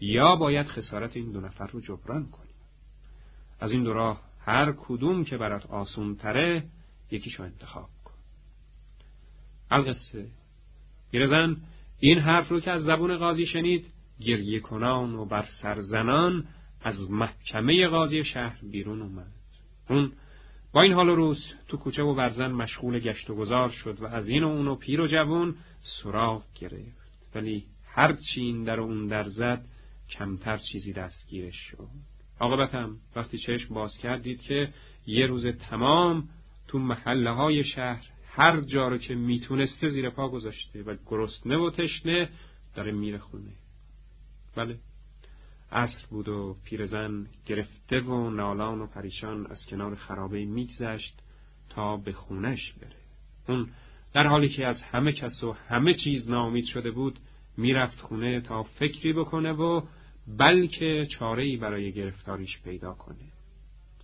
یا 0.00 0.36
باید 0.36 0.66
خسارت 0.66 1.16
این 1.16 1.32
دو 1.32 1.40
نفر 1.40 1.66
رو 1.66 1.80
جبران 1.80 2.30
کنی. 2.30 2.54
از 3.60 3.72
این 3.72 3.82
دو 3.82 3.92
راه 3.92 4.22
هر 4.40 4.72
کدوم 4.72 5.24
که 5.24 5.36
برات 5.36 5.66
آسون 5.66 6.16
تره 6.16 6.66
یکیشو 7.10 7.42
انتخاب 7.42 7.88
القصه 9.70 10.26
پیرزن 11.10 11.56
این 12.00 12.18
حرف 12.18 12.48
رو 12.48 12.60
که 12.60 12.70
از 12.70 12.82
زبون 12.82 13.16
قاضی 13.16 13.46
شنید 13.46 13.86
گریه 14.20 14.60
کنان 14.60 15.14
و 15.14 15.24
بر 15.24 15.44
سرزنان 15.62 16.46
از 16.82 17.10
محکمه 17.10 17.88
قاضی 17.88 18.24
شهر 18.24 18.58
بیرون 18.70 19.02
اومد. 19.02 19.32
اون 19.88 20.12
با 20.72 20.82
این 20.82 20.92
حال 20.92 21.08
روز 21.08 21.44
تو 21.68 21.76
کوچه 21.76 22.02
و 22.02 22.14
برزن 22.14 22.52
مشغول 22.52 22.98
گشت 22.98 23.30
و 23.30 23.34
گذار 23.34 23.70
شد 23.70 24.00
و 24.00 24.06
از 24.06 24.28
این 24.28 24.44
و 24.44 24.48
اون 24.48 24.68
و 24.68 24.74
پیر 24.74 25.00
و 25.00 25.06
جوون 25.06 25.54
سراغ 25.82 26.42
گرفت. 26.60 27.34
ولی 27.34 27.64
هر 27.86 28.12
چی 28.12 28.40
این 28.40 28.64
در 28.64 28.80
و 28.80 28.82
اون 28.82 29.06
در 29.06 29.24
زد 29.24 29.64
کمتر 30.10 30.56
چیزی 30.56 30.92
دستگیرش 30.92 31.56
شد. 31.56 31.88
عاقبتم 32.40 32.96
وقتی 33.16 33.38
چشم 33.38 33.74
باز 33.74 33.98
کردید 33.98 34.40
که 34.40 34.72
یه 35.06 35.26
روز 35.26 35.46
تمام 35.46 36.28
تو 36.68 36.78
محله 36.78 37.30
های 37.30 37.64
شهر 37.64 38.04
هر 38.36 38.60
جا 38.60 38.88
رو 38.88 38.98
که 38.98 39.14
می‌تونسته 39.14 39.88
زیر 39.88 40.10
پا 40.10 40.28
گذاشته 40.28 40.82
و 40.82 40.96
گرسنه 41.06 41.56
و 41.56 41.70
تشنه 41.70 42.28
داره 42.74 42.92
میره 42.92 43.18
خونه 43.18 43.52
بله. 44.56 44.78
عصر 45.72 46.06
بود 46.10 46.28
و 46.28 46.56
پیرزن 46.64 47.26
گرفته 47.46 48.00
و 48.00 48.30
نالان 48.30 48.80
و 48.80 48.86
پریشان 48.86 49.46
از 49.46 49.66
کنار 49.66 49.94
خرابه 49.94 50.44
میگذشت 50.44 51.14
تا 51.68 51.96
به 51.96 52.12
خونش 52.12 52.72
بره. 52.72 52.96
اون 53.48 53.68
در 54.12 54.26
حالی 54.26 54.48
که 54.48 54.66
از 54.66 54.82
همه 54.82 55.12
کس 55.12 55.44
و 55.44 55.52
همه 55.52 55.94
چیز 55.94 56.30
نامید 56.30 56.64
شده 56.64 56.90
بود 56.90 57.18
می‌رفت 57.56 58.00
خونه 58.00 58.40
تا 58.40 58.62
فکری 58.62 59.12
بکنه 59.12 59.52
و 59.52 59.82
بلکه 60.38 61.08
چاره 61.10 61.56
برای 61.56 61.92
گرفتاریش 61.92 62.62
پیدا 62.62 62.92
کنه. 62.92 63.32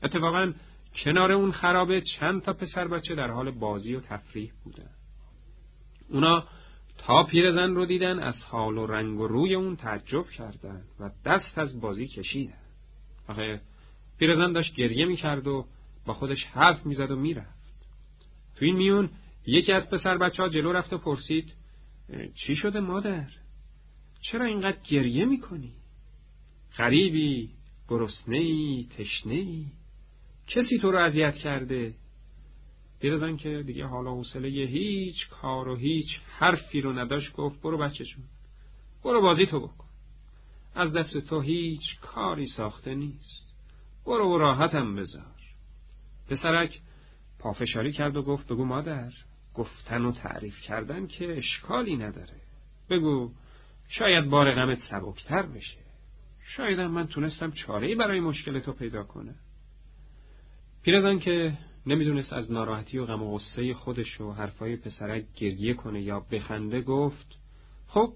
اتفاقا 0.02 0.52
کنار 0.94 1.32
اون 1.32 1.52
خرابه 1.52 2.00
چند 2.00 2.42
تا 2.42 2.52
پسر 2.52 2.88
بچه 2.88 3.14
در 3.14 3.30
حال 3.30 3.50
بازی 3.50 3.94
و 3.94 4.00
تفریح 4.00 4.52
بودن. 4.64 4.90
اونا 6.08 6.44
تا 6.98 7.22
پیرزن 7.22 7.74
رو 7.74 7.86
دیدن 7.86 8.18
از 8.18 8.42
حال 8.42 8.78
و 8.78 8.86
رنگ 8.86 9.20
و 9.20 9.26
روی 9.26 9.54
اون 9.54 9.76
تعجب 9.76 10.28
کردن 10.28 10.82
و 11.00 11.10
دست 11.24 11.58
از 11.58 11.80
بازی 11.80 12.08
کشیدن. 12.08 12.58
آخه 13.28 13.60
پیرزن 14.18 14.52
داشت 14.52 14.74
گریه 14.74 15.06
می‌کرد 15.06 15.46
و 15.46 15.66
با 16.06 16.14
خودش 16.14 16.44
حرف 16.44 16.86
می‌زد 16.86 17.10
و 17.10 17.16
می‌رفت. 17.16 17.62
تو 18.56 18.64
این 18.64 18.76
میون 18.76 19.10
یکی 19.46 19.72
از 19.72 19.90
پسر 19.90 20.18
بچه 20.18 20.42
ها 20.42 20.48
جلو 20.48 20.72
رفت 20.72 20.92
و 20.92 20.98
پرسید 20.98 21.52
چی 22.34 22.56
شده 22.56 22.80
مادر؟ 22.80 23.28
چرا 24.20 24.44
اینقدر 24.44 24.78
گریه 24.88 25.24
می‌کنی؟ 25.24 25.72
غریبی، 26.76 27.50
گرسنهی، 27.88 28.88
تشنهی؟ 28.98 29.66
کسی 30.54 30.78
تو 30.78 30.90
رو 30.90 30.98
اذیت 30.98 31.34
کرده؟ 31.34 31.94
پیرزن 33.00 33.36
که 33.36 33.62
دیگه 33.66 33.86
حالا 33.86 34.10
حوصله 34.10 34.48
هیچ 34.48 35.28
کار 35.28 35.68
و 35.68 35.76
هیچ 35.76 36.20
حرفی 36.38 36.80
رو 36.80 36.92
نداشت 36.92 37.32
گفت 37.32 37.62
برو 37.62 37.78
بچه 37.78 38.04
جون 38.04 38.24
برو 39.04 39.20
بازی 39.20 39.46
تو 39.46 39.60
بکن. 39.60 39.84
از 40.74 40.92
دست 40.92 41.18
تو 41.18 41.40
هیچ 41.40 42.00
کاری 42.00 42.46
ساخته 42.46 42.94
نیست. 42.94 43.54
برو 44.06 44.34
و 44.34 44.38
راحتم 44.38 44.96
بذار. 44.96 45.34
پسرک 46.28 46.80
پافشاری 47.38 47.92
کرد 47.92 48.16
و 48.16 48.22
گفت 48.22 48.46
بگو 48.46 48.64
مادر 48.64 49.12
گفتن 49.54 50.04
و 50.04 50.12
تعریف 50.12 50.60
کردن 50.60 51.06
که 51.06 51.38
اشکالی 51.38 51.96
نداره. 51.96 52.40
بگو 52.90 53.32
شاید 53.88 54.30
بار 54.30 54.54
غمت 54.54 54.78
سبکتر 54.90 55.42
بشه. 55.42 55.78
شاید 56.56 56.80
من 56.80 57.06
تونستم 57.06 57.50
چاره 57.50 57.94
برای 57.94 58.20
مشکل 58.20 58.60
تو 58.60 58.72
پیدا 58.72 59.04
کنم. 59.04 59.34
پیرزن 60.82 61.18
که 61.18 61.52
نمی‌دونست 61.86 62.32
از 62.32 62.52
ناراحتی 62.52 62.98
و 62.98 63.06
غم 63.06 63.22
و 63.22 63.38
غصه 63.38 63.74
خودش 63.74 64.20
و 64.20 64.32
حرفای 64.32 64.76
پسرک 64.76 65.24
گریه 65.36 65.74
کنه 65.74 66.02
یا 66.02 66.20
بخنده 66.20 66.80
گفت 66.80 67.38
خب 67.88 68.12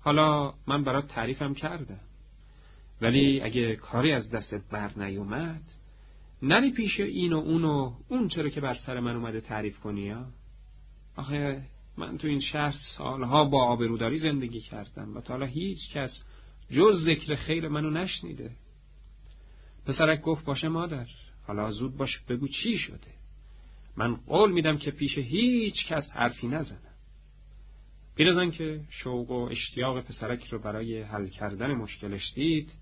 حالا 0.00 0.54
من 0.66 0.84
برات 0.84 1.08
تعریفم 1.08 1.54
کردم. 1.54 2.00
ولی 3.00 3.40
اگه 3.40 3.76
کاری 3.76 4.12
از 4.12 4.30
دستت 4.30 4.62
بر 4.70 4.90
نیومد 4.96 5.62
نری 6.42 6.70
پیش 6.70 7.00
این 7.00 7.32
و 7.32 7.38
اون 7.38 7.64
و 7.64 7.92
اون 8.08 8.28
چرا 8.28 8.48
که 8.48 8.60
بر 8.60 8.74
سر 8.74 9.00
من 9.00 9.16
اومده 9.16 9.40
تعریف 9.40 9.78
کنی 9.80 10.00
یا 10.00 10.26
آخه 11.16 11.62
من 11.96 12.18
تو 12.18 12.28
این 12.28 12.40
شهر 12.40 12.74
سالها 12.98 13.44
با 13.44 13.64
آبروداری 13.64 14.18
زندگی 14.18 14.60
کردم 14.60 15.16
و 15.16 15.20
تا 15.20 15.34
حالا 15.34 15.46
هیچ 15.46 15.78
کس 15.94 16.22
جز 16.70 17.04
ذکر 17.04 17.34
خیر 17.34 17.68
منو 17.68 17.90
نشنیده. 17.90 18.50
پسرک 19.86 20.20
گفت 20.20 20.44
باشه 20.44 20.68
مادر. 20.68 21.06
حالا 21.46 21.70
زود 21.70 21.96
باش 21.96 22.18
بگو 22.18 22.48
چی 22.48 22.78
شده. 22.78 23.12
من 23.96 24.16
قول 24.16 24.52
میدم 24.52 24.78
که 24.78 24.90
پیش 24.90 25.18
هیچ 25.18 25.86
کس 25.86 26.10
حرفی 26.10 26.48
نزنم. 26.48 26.78
پیرزن 28.16 28.50
که 28.50 28.80
شوق 28.90 29.30
و 29.30 29.48
اشتیاق 29.50 30.00
پسرک 30.00 30.44
رو 30.44 30.58
برای 30.58 31.02
حل 31.02 31.28
کردن 31.28 31.74
مشکلش 31.74 32.32
دید 32.34 32.72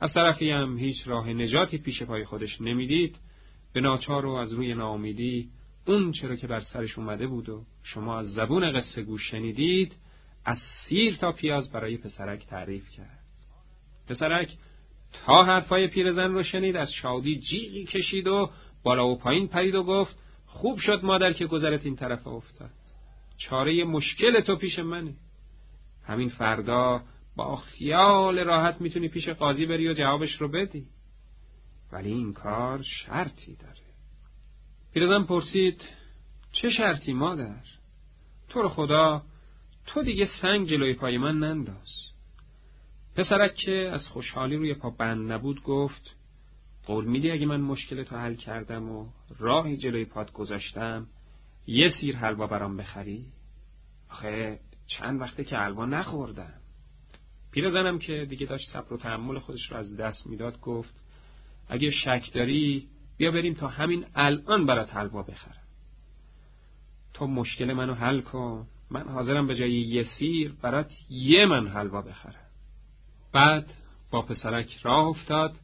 از 0.00 0.14
طرفی 0.14 0.50
هم 0.50 0.78
هیچ 0.78 1.08
راه 1.08 1.28
نجاتی 1.28 1.78
پیش 1.78 2.02
پای 2.02 2.24
خودش 2.24 2.60
نمی‌دید. 2.60 3.18
به 3.72 3.80
ناچار 3.80 4.26
و 4.26 4.30
از 4.30 4.52
روی 4.52 4.74
ناامیدی 4.74 5.48
اون 5.86 6.12
چرا 6.12 6.36
که 6.36 6.46
بر 6.46 6.60
سرش 6.60 6.98
اومده 6.98 7.26
بود 7.26 7.48
و 7.48 7.64
شما 7.82 8.18
از 8.18 8.26
زبون 8.26 8.72
قصه 8.80 9.02
گوش 9.02 9.30
شنیدید 9.30 9.96
از 10.44 10.58
سیر 10.88 11.16
تا 11.16 11.32
پیاز 11.32 11.70
برای 11.70 11.96
پسرک 11.96 12.46
تعریف 12.46 12.90
کرد. 12.90 13.18
پسرک 14.08 14.56
تا 15.12 15.44
حرفای 15.44 15.88
پیرزن 15.88 16.32
رو 16.32 16.42
شنید 16.42 16.76
از 16.76 16.92
شادی 16.92 17.38
جیغی 17.38 17.84
کشید 17.84 18.26
و 18.26 18.50
بالا 18.82 19.08
و 19.08 19.18
پایین 19.18 19.48
پرید 19.48 19.74
و 19.74 19.82
گفت 19.82 20.16
خوب 20.46 20.78
شد 20.78 21.00
مادر 21.04 21.32
که 21.32 21.46
گذرت 21.46 21.84
این 21.84 21.96
طرف 21.96 22.26
افتاد. 22.26 22.70
چاره 23.38 23.84
مشکل 23.84 24.40
تو 24.40 24.56
پیش 24.56 24.78
منه. 24.78 25.14
همین 26.06 26.28
فردا 26.28 27.02
با 27.36 27.56
خیال 27.56 28.38
راحت 28.38 28.80
می‌تونی 28.80 29.08
پیش 29.08 29.28
قاضی 29.28 29.66
بری 29.66 29.88
و 29.88 29.94
جوابش 29.94 30.40
رو 30.40 30.48
بدی. 30.48 30.86
ولی 31.92 32.08
این 32.08 32.32
کار 32.32 32.82
شرطی 32.82 33.56
داره. 33.56 33.82
پیرزن 34.94 35.24
پرسید 35.24 35.82
چه 36.52 36.70
شرطی 36.70 37.12
مادر؟ 37.12 37.64
تو 38.48 38.62
رو 38.62 38.68
خدا 38.68 39.22
تو 39.86 40.02
دیگه 40.02 40.28
سنگ 40.42 40.68
جلوی 40.68 40.94
پای 40.94 41.18
من 41.18 41.38
ننداز. 41.38 41.91
پسرک 43.16 43.54
که 43.54 43.90
از 43.92 44.08
خوشحالی 44.08 44.56
روی 44.56 44.74
پا 44.74 44.90
بند 44.90 45.32
نبود 45.32 45.62
گفت 45.62 46.16
قول 46.86 47.04
میدی 47.04 47.30
اگه 47.30 47.46
من 47.46 47.60
مشکل 47.60 48.02
تو 48.02 48.16
حل 48.16 48.34
کردم 48.34 48.90
و 48.90 49.06
راهی 49.38 49.76
جلوی 49.76 50.04
پاد 50.04 50.32
گذاشتم 50.32 51.06
یه 51.66 51.88
سیر 52.00 52.16
حلوا 52.16 52.46
برام 52.46 52.76
بخری؟ 52.76 53.26
آخه 54.10 54.60
چند 54.86 55.20
وقته 55.20 55.44
که 55.44 55.56
حلوا 55.56 55.86
نخوردم. 55.86 56.52
پیرزنم 57.50 57.98
که 57.98 58.26
دیگه 58.30 58.46
داشت 58.46 58.70
صبر 58.72 58.92
و 58.92 58.96
تحمل 58.96 59.38
خودش 59.38 59.70
رو 59.70 59.76
از 59.76 59.96
دست 59.96 60.26
می‌داد 60.26 60.60
گفت 60.60 60.94
اگه 61.68 61.90
شک 61.90 62.30
داری 62.34 62.88
بیا 63.16 63.30
بریم 63.30 63.54
تا 63.54 63.68
همین 63.68 64.04
الان 64.14 64.66
برات 64.66 64.96
حلوا 64.96 65.22
بخرم. 65.22 65.62
تو 67.14 67.26
مشکل 67.26 67.72
منو 67.72 67.94
حل 67.94 68.20
کن. 68.20 68.66
من 68.90 69.08
حاضرم 69.08 69.46
به 69.46 69.54
جای 69.54 69.72
یه 69.72 70.04
سیر 70.18 70.52
برات 70.62 70.90
یه 71.10 71.46
من 71.46 71.68
حلوا 71.68 72.02
بخرم. 72.02 72.41
بعد 73.32 73.74
با 74.10 74.22
پسرک 74.22 74.78
راه 74.82 75.06
افتاد 75.06 75.54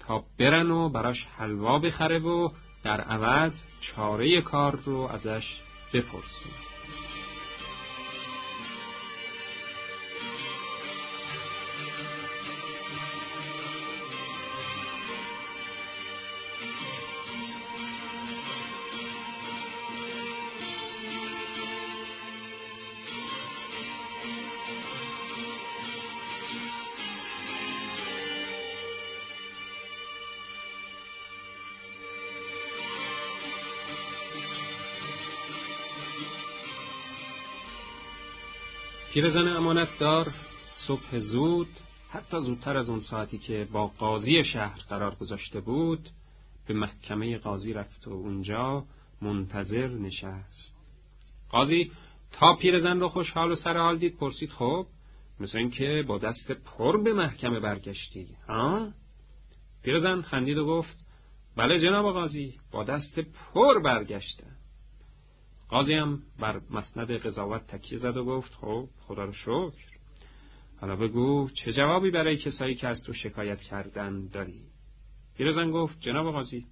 تا 0.00 0.24
برن 0.38 0.70
و 0.70 0.88
براش 0.88 1.26
حلوا 1.38 1.78
بخره 1.78 2.18
و 2.18 2.48
در 2.82 3.00
عوض 3.00 3.52
چاره 3.80 4.40
کار 4.40 4.80
رو 4.84 4.98
ازش 4.98 5.44
بپرسیم 5.92 6.75
پیرزن 39.16 39.48
امانت 39.48 39.88
دار 39.98 40.34
صبح 40.86 41.18
زود 41.18 41.68
حتی 42.10 42.40
زودتر 42.40 42.76
از 42.76 42.88
اون 42.88 43.00
ساعتی 43.00 43.38
که 43.38 43.68
با 43.72 43.86
قاضی 43.86 44.44
شهر 44.44 44.80
قرار 44.88 45.14
گذاشته 45.14 45.60
بود 45.60 46.08
به 46.66 46.74
محکمه 46.74 47.38
قاضی 47.38 47.72
رفت 47.72 48.08
و 48.08 48.10
اونجا 48.10 48.84
منتظر 49.22 49.88
نشست. 49.88 50.76
قاضی 51.50 51.90
تا 52.32 52.56
پیرزن 52.56 53.00
رو 53.00 53.08
خوشحال 53.08 53.52
و 53.52 53.56
سرحال 53.56 53.98
دید 53.98 54.16
پرسید 54.16 54.50
خب 54.50 54.86
مثل 55.40 55.58
اینکه 55.58 56.04
با 56.06 56.18
دست 56.18 56.52
پر 56.52 57.02
به 57.02 57.12
محکمه 57.12 57.60
برگشتی 57.60 58.28
ها؟ 58.48 58.88
پیرزن 59.82 60.22
خندید 60.22 60.58
و 60.58 60.66
گفت 60.66 60.96
بله 61.56 61.80
جناب 61.80 62.12
قاضی 62.12 62.54
با 62.72 62.84
دست 62.84 63.18
پر 63.18 63.78
برگشتم. 63.82 64.55
قاضی 65.68 65.94
هم 65.94 66.22
بر 66.40 66.60
مسند 66.70 67.10
قضاوت 67.10 67.66
تکیه 67.66 67.98
زد 67.98 68.16
و 68.16 68.24
گفت 68.24 68.54
خب 68.54 68.88
خدا 69.00 69.24
رو 69.24 69.32
شکر. 69.32 69.96
حالا 70.80 70.96
بگو 70.96 71.48
چه 71.54 71.72
جوابی 71.72 72.10
برای 72.10 72.36
کسایی 72.36 72.74
که 72.74 72.88
از 72.88 73.02
تو 73.02 73.12
شکایت 73.12 73.60
کردن 73.60 74.26
داری؟ 74.26 74.60
پیرزن 75.36 75.70
گفت 75.70 76.00
جناب 76.00 76.32
قاضی 76.32 76.66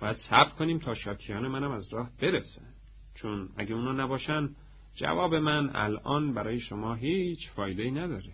باید 0.00 0.16
صبر 0.16 0.50
کنیم 0.50 0.78
تا 0.78 0.94
شاکیان 0.94 1.48
منم 1.48 1.70
از 1.70 1.92
راه 1.92 2.10
برسن. 2.20 2.66
چون 3.14 3.48
اگه 3.56 3.74
اونا 3.74 3.92
نباشن 3.92 4.50
جواب 4.94 5.34
من 5.34 5.70
الان 5.74 6.34
برای 6.34 6.60
شما 6.60 6.94
هیچ 6.94 7.50
فایده 7.50 7.90
نداره. 7.90 8.32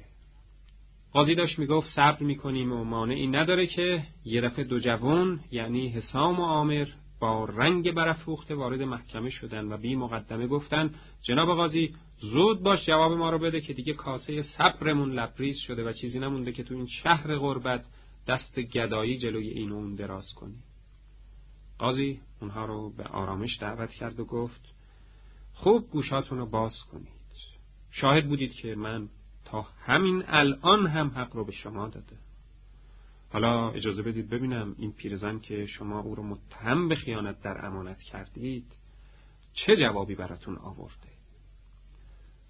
قاضی 1.12 1.34
داشت 1.34 1.58
می‌گفت 1.58 1.88
صبر 1.96 2.22
می‌کنیم 2.22 2.72
و 2.72 2.84
مانعی 2.84 3.26
نداره 3.26 3.66
که 3.66 4.02
یه 4.24 4.40
دفعه 4.40 4.64
دو 4.64 4.80
جوان 4.80 5.40
یعنی 5.50 5.88
حسام 5.88 6.40
و 6.40 6.44
عامر 6.44 6.88
با 7.20 7.44
رنگ 7.44 7.92
برافروخته 7.92 8.54
وارد 8.54 8.82
محکمه 8.82 9.30
شدن 9.30 9.72
و 9.72 9.76
بی 9.76 9.96
مقدمه 9.96 10.46
گفتن 10.46 10.94
جناب 11.22 11.56
قاضی 11.56 11.94
زود 12.18 12.62
باش 12.62 12.86
جواب 12.86 13.12
ما 13.12 13.30
رو 13.30 13.38
بده 13.38 13.60
که 13.60 13.72
دیگه 13.72 13.92
کاسه 13.92 14.42
صبرمون 14.42 15.12
لبریز 15.12 15.58
شده 15.58 15.84
و 15.84 15.92
چیزی 15.92 16.18
نمونده 16.18 16.52
که 16.52 16.62
تو 16.62 16.74
این 16.74 16.86
شهر 16.86 17.36
غربت 17.36 17.84
دست 18.26 18.60
گدایی 18.60 19.18
جلوی 19.18 19.48
این 19.48 19.72
اون 19.72 19.94
دراز 19.94 20.32
کنی. 20.36 20.58
قاضی 21.78 22.20
اونها 22.40 22.66
رو 22.66 22.90
به 22.90 23.04
آرامش 23.04 23.58
دعوت 23.60 23.90
کرد 23.90 24.20
و 24.20 24.24
گفت 24.24 24.60
خوب 25.54 25.90
گوشاتون 25.90 26.38
رو 26.38 26.46
باز 26.46 26.82
کنید. 26.92 27.08
شاهد 27.90 28.28
بودید 28.28 28.52
که 28.52 28.74
من 28.74 29.08
تا 29.44 29.66
همین 29.86 30.24
الان 30.26 30.86
هم 30.86 31.08
حق 31.08 31.36
رو 31.36 31.44
به 31.44 31.52
شما 31.52 31.88
داده 31.88 32.16
حالا 33.32 33.70
اجازه 33.70 34.02
بدید 34.02 34.28
ببینم 34.30 34.74
این 34.78 34.92
پیرزن 34.92 35.38
که 35.38 35.66
شما 35.66 36.00
او 36.00 36.14
رو 36.14 36.22
متهم 36.22 36.88
به 36.88 36.94
خیانت 36.94 37.42
در 37.42 37.66
امانت 37.66 38.02
کردید 38.02 38.66
چه 39.52 39.76
جوابی 39.76 40.14
براتون 40.14 40.56
آورده؟ 40.56 41.08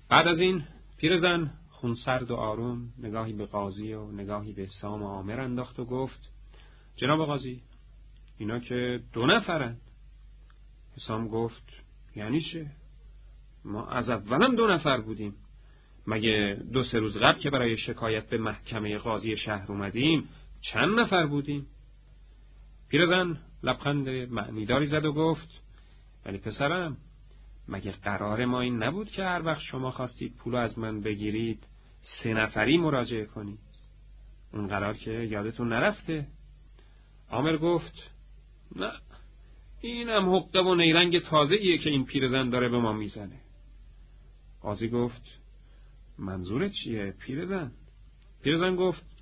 بعد 0.09 0.27
از 0.27 0.39
این 0.39 0.65
پیرزن 0.97 1.53
خونسرد 1.71 2.31
و 2.31 2.37
آروم 2.37 2.93
نگاهی 2.99 3.33
به 3.33 3.47
قاضی 3.47 3.93
و 3.93 4.13
نگاهی 4.13 4.53
به 4.53 4.67
سام 4.81 5.03
و 5.03 5.07
آمر 5.07 5.41
انداخت 5.41 5.79
و 5.79 5.85
گفت 5.85 6.31
جناب 6.97 7.27
قاضی 7.27 7.63
اینا 8.39 8.59
که 8.59 9.01
دو 9.13 9.27
نفرند 9.27 9.81
حسام 10.97 11.29
گفت 11.29 11.63
یعنی 12.17 12.41
چه؟ 12.41 12.71
ما 13.65 13.87
از 13.87 14.11
اولم 14.11 14.57
دو 14.57 14.67
نفر 14.67 15.01
بودیم. 15.01 15.35
مگه 16.07 16.63
دو 16.73 16.85
سه 16.85 16.99
روز 16.99 17.17
قبل 17.17 17.39
که 17.39 17.51
برای 17.51 17.77
شکایت 17.77 18.29
به 18.29 18.39
محکمه 18.39 18.99
قاضی 18.99 19.37
شهر 19.37 19.73
اومدیم 19.73 20.29
چند 20.61 21.01
نفر 21.01 21.27
بودیم؟ 21.27 21.67
پیرزن 22.89 23.41
لبخند 23.63 24.09
معنیداری 24.09 24.87
زد 24.87 25.05
و 25.05 25.13
گفت 25.13 25.49
ولی 26.27 26.39
پسرم 26.39 26.97
مگه 27.69 27.93
قرار 27.93 28.45
ما 28.45 28.61
این 28.61 28.83
نبود 28.83 29.11
که 29.11 29.25
هر 29.25 29.43
وقت 29.43 29.61
شما 29.61 29.91
خواستید 29.91 30.37
پول 30.37 30.55
از 30.55 30.79
من 30.79 31.01
بگیرید 31.01 31.67
سه 32.23 32.35
نفری 32.35 32.79
مراجعه 32.79 33.25
کنید؟ 33.25 33.59
اون 34.53 34.67
قرار 34.67 34.95
که 34.95 35.11
یادتون 35.11 35.69
نرفته. 35.69 36.27
آمر 37.31 37.57
گفت 37.57 38.11
نه 38.77 38.91
اینم 39.81 40.35
حقه 40.35 40.61
و 40.61 40.75
نیرنگ 40.75 41.19
تازه 41.19 41.79
که 41.79 41.91
این 41.91 42.05
پیرزن 42.05 42.49
داره 42.49 42.69
به 42.69 42.79
ما 42.79 42.93
می‌زنه. 42.93 43.41
قاضی 44.63 44.89
گفت 44.89 45.23
منظورت 46.19 46.73
چیه 46.73 47.11
پیرزن؟ 47.11 47.73
پیرزن 48.43 48.77
گفت 48.77 49.18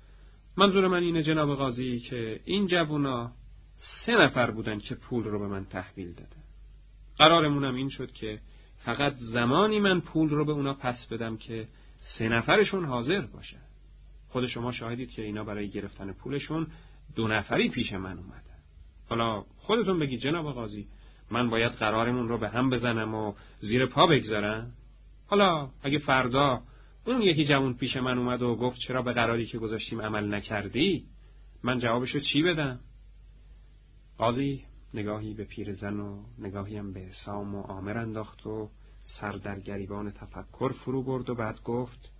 منظور 0.57 0.87
من 0.87 1.03
اینه 1.03 1.23
جناب 1.23 1.55
قاضی 1.55 1.99
که 1.99 2.39
این 2.45 2.67
جوونا 2.67 3.31
سه 4.05 4.11
نفر 4.11 4.51
بودن 4.51 4.79
که 4.79 4.95
پول 4.95 5.23
رو 5.23 5.39
به 5.39 5.47
من 5.47 5.65
تحویل 5.65 6.13
دادن. 6.13 6.43
قرارمونم 7.17 7.75
این 7.75 7.89
شد 7.89 8.11
که 8.11 8.39
فقط 8.77 9.15
زمانی 9.15 9.79
من 9.79 9.99
پول 9.99 10.29
رو 10.29 10.45
به 10.45 10.51
اونا 10.51 10.73
پس 10.73 11.07
بدم 11.11 11.37
که 11.37 11.67
سه 11.99 12.29
نفرشون 12.29 12.85
حاضر 12.85 13.21
باشن. 13.21 13.61
خود 14.27 14.47
شما 14.47 14.71
شاهدید 14.71 15.11
که 15.11 15.21
اینا 15.21 15.43
برای 15.43 15.69
گرفتن 15.69 16.13
پولشون 16.13 16.67
دو 17.15 17.27
نفری 17.27 17.69
پیش 17.69 17.93
من 17.93 18.17
اومدن. 18.17 18.41
حالا 19.09 19.43
خودتون 19.57 19.99
بگید 19.99 20.19
جناب 20.19 20.53
قاضی 20.53 20.87
من 21.31 21.49
باید 21.49 21.71
قرارمون 21.71 22.27
رو 22.27 22.37
به 22.37 22.49
هم 22.49 22.69
بزنم 22.69 23.15
و 23.15 23.33
زیر 23.59 23.85
پا 23.85 24.07
بگذارم؟ 24.07 24.71
حالا 25.27 25.69
اگه 25.83 25.99
فردا 25.99 26.61
اون 27.07 27.21
یکی 27.21 27.45
جوون 27.45 27.73
پیش 27.73 27.97
من 27.97 28.17
اومد 28.17 28.41
و 28.41 28.55
گفت 28.55 28.79
چرا 28.79 29.01
به 29.01 29.13
قراری 29.13 29.45
که 29.45 29.57
گذاشتیم 29.57 30.01
عمل 30.01 30.33
نکردی؟ 30.33 31.05
من 31.63 31.79
جوابشو 31.79 32.19
چی 32.19 32.43
بدم؟ 32.43 32.79
قاضی 34.17 34.63
نگاهی 34.93 35.33
به 35.33 35.43
پیرزن 35.43 35.99
و 35.99 36.23
نگاهی 36.39 36.77
هم 36.77 36.93
به 36.93 37.09
سام 37.25 37.55
و 37.55 37.61
آمر 37.61 37.97
انداخت 37.97 38.47
و 38.47 38.69
سر 39.19 39.31
در 39.31 39.59
گریبان 39.59 40.11
تفکر 40.11 40.71
فرو 40.71 41.03
برد 41.03 41.29
و 41.29 41.35
بعد 41.35 41.63
گفت 41.63 42.11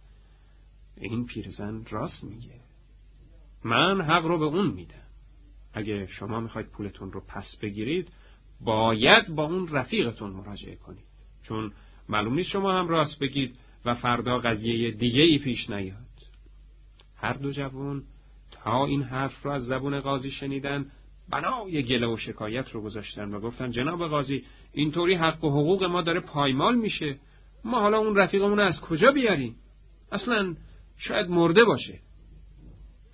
این 0.98 1.26
پیرزن 1.26 1.84
راست 1.90 2.24
میگه. 2.24 2.60
من 3.64 4.02
حق 4.02 4.26
رو 4.26 4.38
به 4.38 4.46
اون 4.46 4.68
میدم. 4.68 5.08
اگه 5.74 6.06
شما 6.06 6.40
می‌خواید 6.40 6.68
پولتون 6.68 7.12
رو 7.12 7.22
پس 7.28 7.58
بگیرید 7.62 8.12
باید 8.62 9.36
با 9.36 9.44
اون 9.44 9.68
رفیقتون 9.68 10.32
مراجعه 10.32 10.76
کنید. 10.76 11.06
چون 11.44 11.72
معلوم 12.10 12.34
نیست 12.34 12.50
شما 12.50 12.80
هم 12.80 12.88
راست 12.88 13.20
بگید. 13.20 13.56
و 13.88 13.94
فردا 13.94 14.38
قضیه 14.38 14.92
دیگه 14.92 15.22
ای 15.22 15.40
پیش 15.40 15.70
نیاد. 15.70 15.98
هر 17.18 17.34
دو 17.34 17.52
جوون 17.52 18.04
تا 18.52 18.86
این 18.86 19.04
حرف 19.04 19.46
رو 19.46 19.52
از 19.52 19.66
زبون 19.66 20.00
قاضی 20.00 20.32
شنیدن 20.32 20.86
بنای 21.30 21.84
گله 21.84 22.08
و 22.08 22.18
شکایت 22.18 22.70
رو 22.70 22.82
گذاشتن 22.82 23.34
و 23.34 23.40
گفتن 23.40 23.72
جناب 23.72 24.08
قاضی 24.08 24.44
اینطوری 24.74 25.16
حق 25.16 25.44
و 25.44 25.50
حقوق 25.50 25.84
ما 25.84 26.02
داره 26.02 26.20
پایمال 26.20 26.76
میشه. 26.76 27.20
ما 27.66 27.80
حالا 27.80 27.98
اون 27.98 28.16
رفیقمون 28.16 28.60
از 28.60 28.82
کجا 28.82 29.12
بیاریم؟ 29.12 29.56
اصلا 30.12 30.56
شاید 30.98 31.30
مرده 31.30 31.64
باشه. 31.64 32.00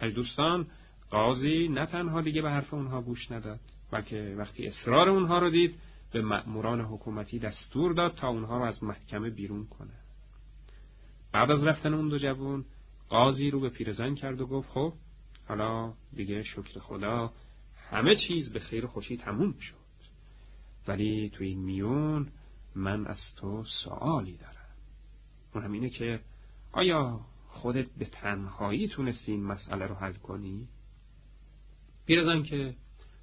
ای 0.01 0.11
دوستان 0.11 0.67
قاضی 1.09 1.67
نه 1.67 1.85
تنها 1.85 2.21
دیگه 2.21 2.41
به 2.41 2.51
حرف 2.51 2.73
اونها 2.73 3.01
گوش 3.01 3.31
نداد 3.31 3.59
بلکه 3.91 4.35
وقتی 4.37 4.67
اصرار 4.67 5.09
اونها 5.09 5.39
رو 5.39 5.49
دید 5.49 5.79
به 6.13 6.21
مأموران 6.21 6.81
حکومتی 6.81 7.39
دستور 7.39 7.93
داد 7.93 8.15
تا 8.15 8.27
اونها 8.27 8.57
رو 8.57 8.63
از 8.63 8.83
محکمه 8.83 9.29
بیرون 9.29 9.65
کنه 9.65 10.02
بعد 11.33 11.51
از 11.51 11.63
رفتن 11.63 11.93
اون 11.93 12.09
دو 12.09 12.17
جوون 12.17 12.65
قاضی 13.09 13.51
رو 13.51 13.59
به 13.59 13.69
پیرزن 13.69 14.15
کرد 14.15 14.41
و 14.41 14.47
گفت 14.47 14.69
خب 14.69 14.93
حالا 15.47 15.93
دیگه 16.15 16.43
شکر 16.43 16.79
خدا 16.79 17.33
همه 17.89 18.15
چیز 18.15 18.53
به 18.53 18.59
خیر 18.59 18.85
خوشی 18.85 19.17
تموم 19.17 19.55
شد. 19.59 19.75
ولی 20.87 21.29
توی 21.29 21.47
این 21.47 21.59
میون 21.59 22.31
من 22.75 23.07
از 23.07 23.19
تو 23.35 23.63
سوالی 23.83 24.37
دارم. 24.37 24.75
اون 25.55 25.63
همینه 25.63 25.89
که 25.89 26.19
آیا 26.71 27.19
خودت 27.47 27.87
به 27.97 28.05
تنهایی 28.05 28.87
تونستی 28.87 29.31
این 29.31 29.43
مسئله 29.43 29.85
رو 29.85 29.95
حل 29.95 30.13
کنی؟ 30.13 30.67
پیرزن 32.05 32.43
که 32.43 32.75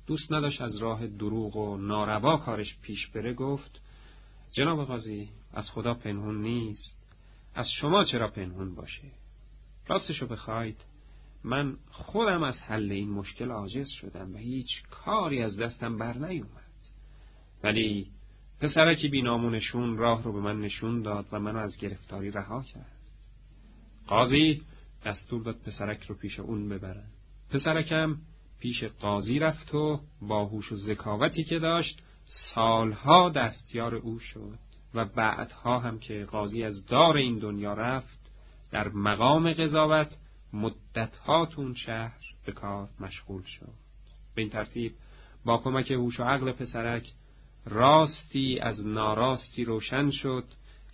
دوست 0.07 0.33
نداشت 0.33 0.61
از 0.61 0.77
راه 0.77 1.07
دروغ 1.07 1.57
و 1.57 1.77
ناروا 1.77 2.37
کارش 2.37 2.79
پیش 2.83 3.07
بره 3.07 3.35
گفت 3.35 3.81
جناب 4.53 4.85
قاضی 4.85 5.29
از 5.53 5.71
خدا 5.71 5.95
پنهون 5.95 6.43
نیست. 6.43 7.00
از 7.55 7.71
شما 7.71 8.05
چرا 8.05 8.29
پنهون 8.29 8.75
باشه؟ 8.75 9.11
راستشو 9.87 10.27
بخواید. 10.27 10.85
من 11.45 11.77
خودم 11.91 12.43
از 12.43 12.61
حل 12.61 12.93
این 12.93 13.11
مشکل 13.11 13.51
عاجز 13.51 13.89
شدم 13.89 14.35
و 14.35 14.37
هیچ 14.37 14.83
کاری 14.91 15.43
از 15.43 15.59
دستم 15.59 15.99
بر 15.99 16.13
نیومد 16.13 16.71
ولی 17.63 18.11
پسرکی 18.61 19.09
بینامونشون 19.09 19.97
راه 19.97 20.23
رو 20.23 20.33
به 20.33 20.41
من 20.41 20.61
نشون 20.61 21.03
داد 21.03 21.27
و 21.33 21.41
منو 21.41 21.59
از 21.59 21.77
گرفتاری 21.77 22.31
رها 22.31 22.63
کرد. 22.63 23.01
قاضی 24.07 24.63
دستور 25.05 25.43
داد 25.43 25.59
پسرک 25.59 26.03
رو 26.03 26.15
پیش 26.15 26.41
اون 26.41 26.69
ببرن 26.69 27.07
پسرکم 27.51 28.17
پیش 28.61 28.85
قاضی 28.85 29.39
رفت 29.39 29.75
و 29.75 30.01
با 30.23 30.45
هوش 30.45 30.73
و 30.73 30.77
ذکاوتی 30.77 31.45
که 31.45 31.59
داشت 31.59 32.03
سالها 32.55 33.31
دستیار 33.31 33.95
او 33.95 34.19
شد. 34.19 34.59
و 34.95 35.05
بعدها 35.05 35.79
هم 35.79 35.99
که 35.99 36.25
قاضی 36.31 36.65
از 36.65 36.87
دار 36.87 37.17
این 37.17 37.39
دنیا 37.39 37.75
رفت 37.75 38.31
در 38.71 38.89
مقام 38.89 39.53
قضاوت 39.53 40.17
مدتها 40.53 41.47
تون 41.47 41.75
شهر 41.75 42.21
به 42.47 42.53
کار 42.53 42.89
مشغول 43.01 43.43
شد. 43.43 43.73
به 44.35 44.43
این 44.43 44.51
ترتیب 44.51 44.93
با 45.45 45.59
کمک 45.59 45.91
هوش 45.91 46.21
و 46.21 46.25
عقل 46.25 46.53
پسرک 46.53 47.13
راستی 47.67 48.59
از 48.59 48.87
ناراستی 48.87 49.65
روشن 49.65 50.11
شد 50.11 50.45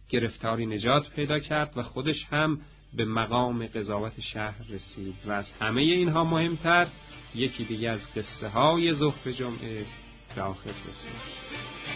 گرفتاری 0.09 0.67
نجات 0.67 1.11
پیدا 1.11 1.39
کرد 1.39 1.73
و 1.77 1.83
خودش 1.83 2.27
هم 2.31 2.61
به 2.95 3.05
مقام 3.05 3.67
قضاوت 3.67 4.21
شهر 4.21 4.63
رسید. 4.69 5.15
و 5.27 5.33
از 5.33 5.47
همه 5.61 5.81
اینها 5.81 6.25
مهمتر 6.25 6.87
یکی 7.35 7.65
دیگه 7.65 7.91
از 7.91 8.01
قصه 8.17 8.49
های 8.49 8.95
ظهر 8.95 9.33
جمعه 9.33 9.87
به 10.35 10.43
آخر 10.43 10.71
رسید. 10.71 11.96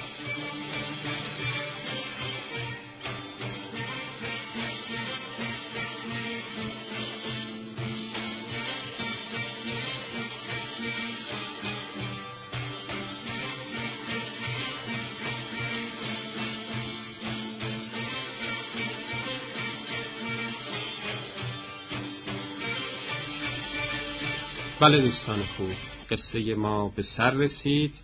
بله 24.80 25.00
دوستان 25.00 25.42
خوب. 25.42 25.70
قصه 26.10 26.54
ما 26.54 26.88
به 26.88 27.02
سر 27.02 27.30
رسید. 27.30 27.94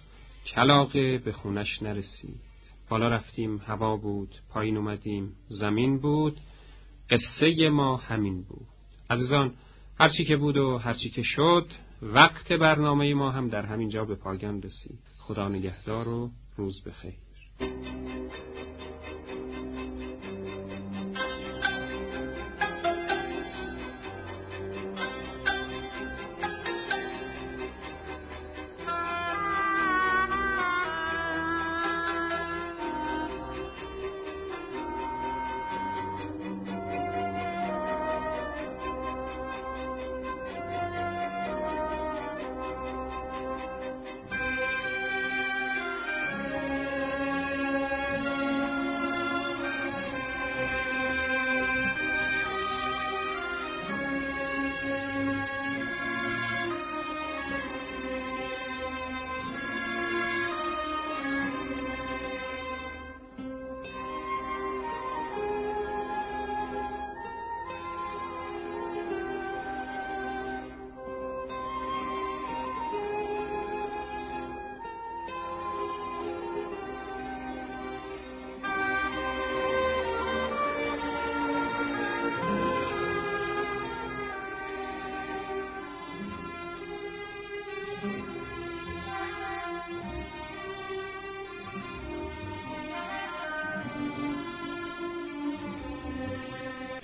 کلاقه 0.54 1.18
به 1.18 1.32
خونش 1.32 1.82
نرسید. 1.82 2.40
بالا 2.88 3.08
رفتیم 3.08 3.58
هوا 3.66 3.96
بود 3.96 4.34
پایین 4.50 4.76
اومدیم 4.76 5.32
زمین 5.48 5.98
بود. 5.98 6.40
قصه 7.10 7.68
ما 7.68 7.96
همین 7.96 8.42
بود. 8.42 8.66
عزیزان 9.10 9.54
هرچی 10.00 10.24
که 10.24 10.36
بود 10.36 10.56
و 10.56 10.78
هرچی 10.78 11.10
که 11.10 11.22
شد 11.22 11.66
وقت 12.02 12.52
برنامه 12.52 13.14
ما 13.14 13.30
هم 13.30 13.48
در 13.48 13.66
همین 13.66 13.88
جا 13.88 14.04
به 14.04 14.14
پایان 14.14 14.62
رسید. 14.62 14.98
خدا 15.18 15.48
نگهدار 15.48 16.08
و 16.08 16.30
روز 16.56 16.82
بخیر. 16.84 17.14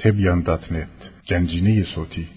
تبیان 0.02 0.42
دات 0.42 0.72
نت 0.72 0.88
گنجینه 1.30 1.84
صوتی 1.84 2.28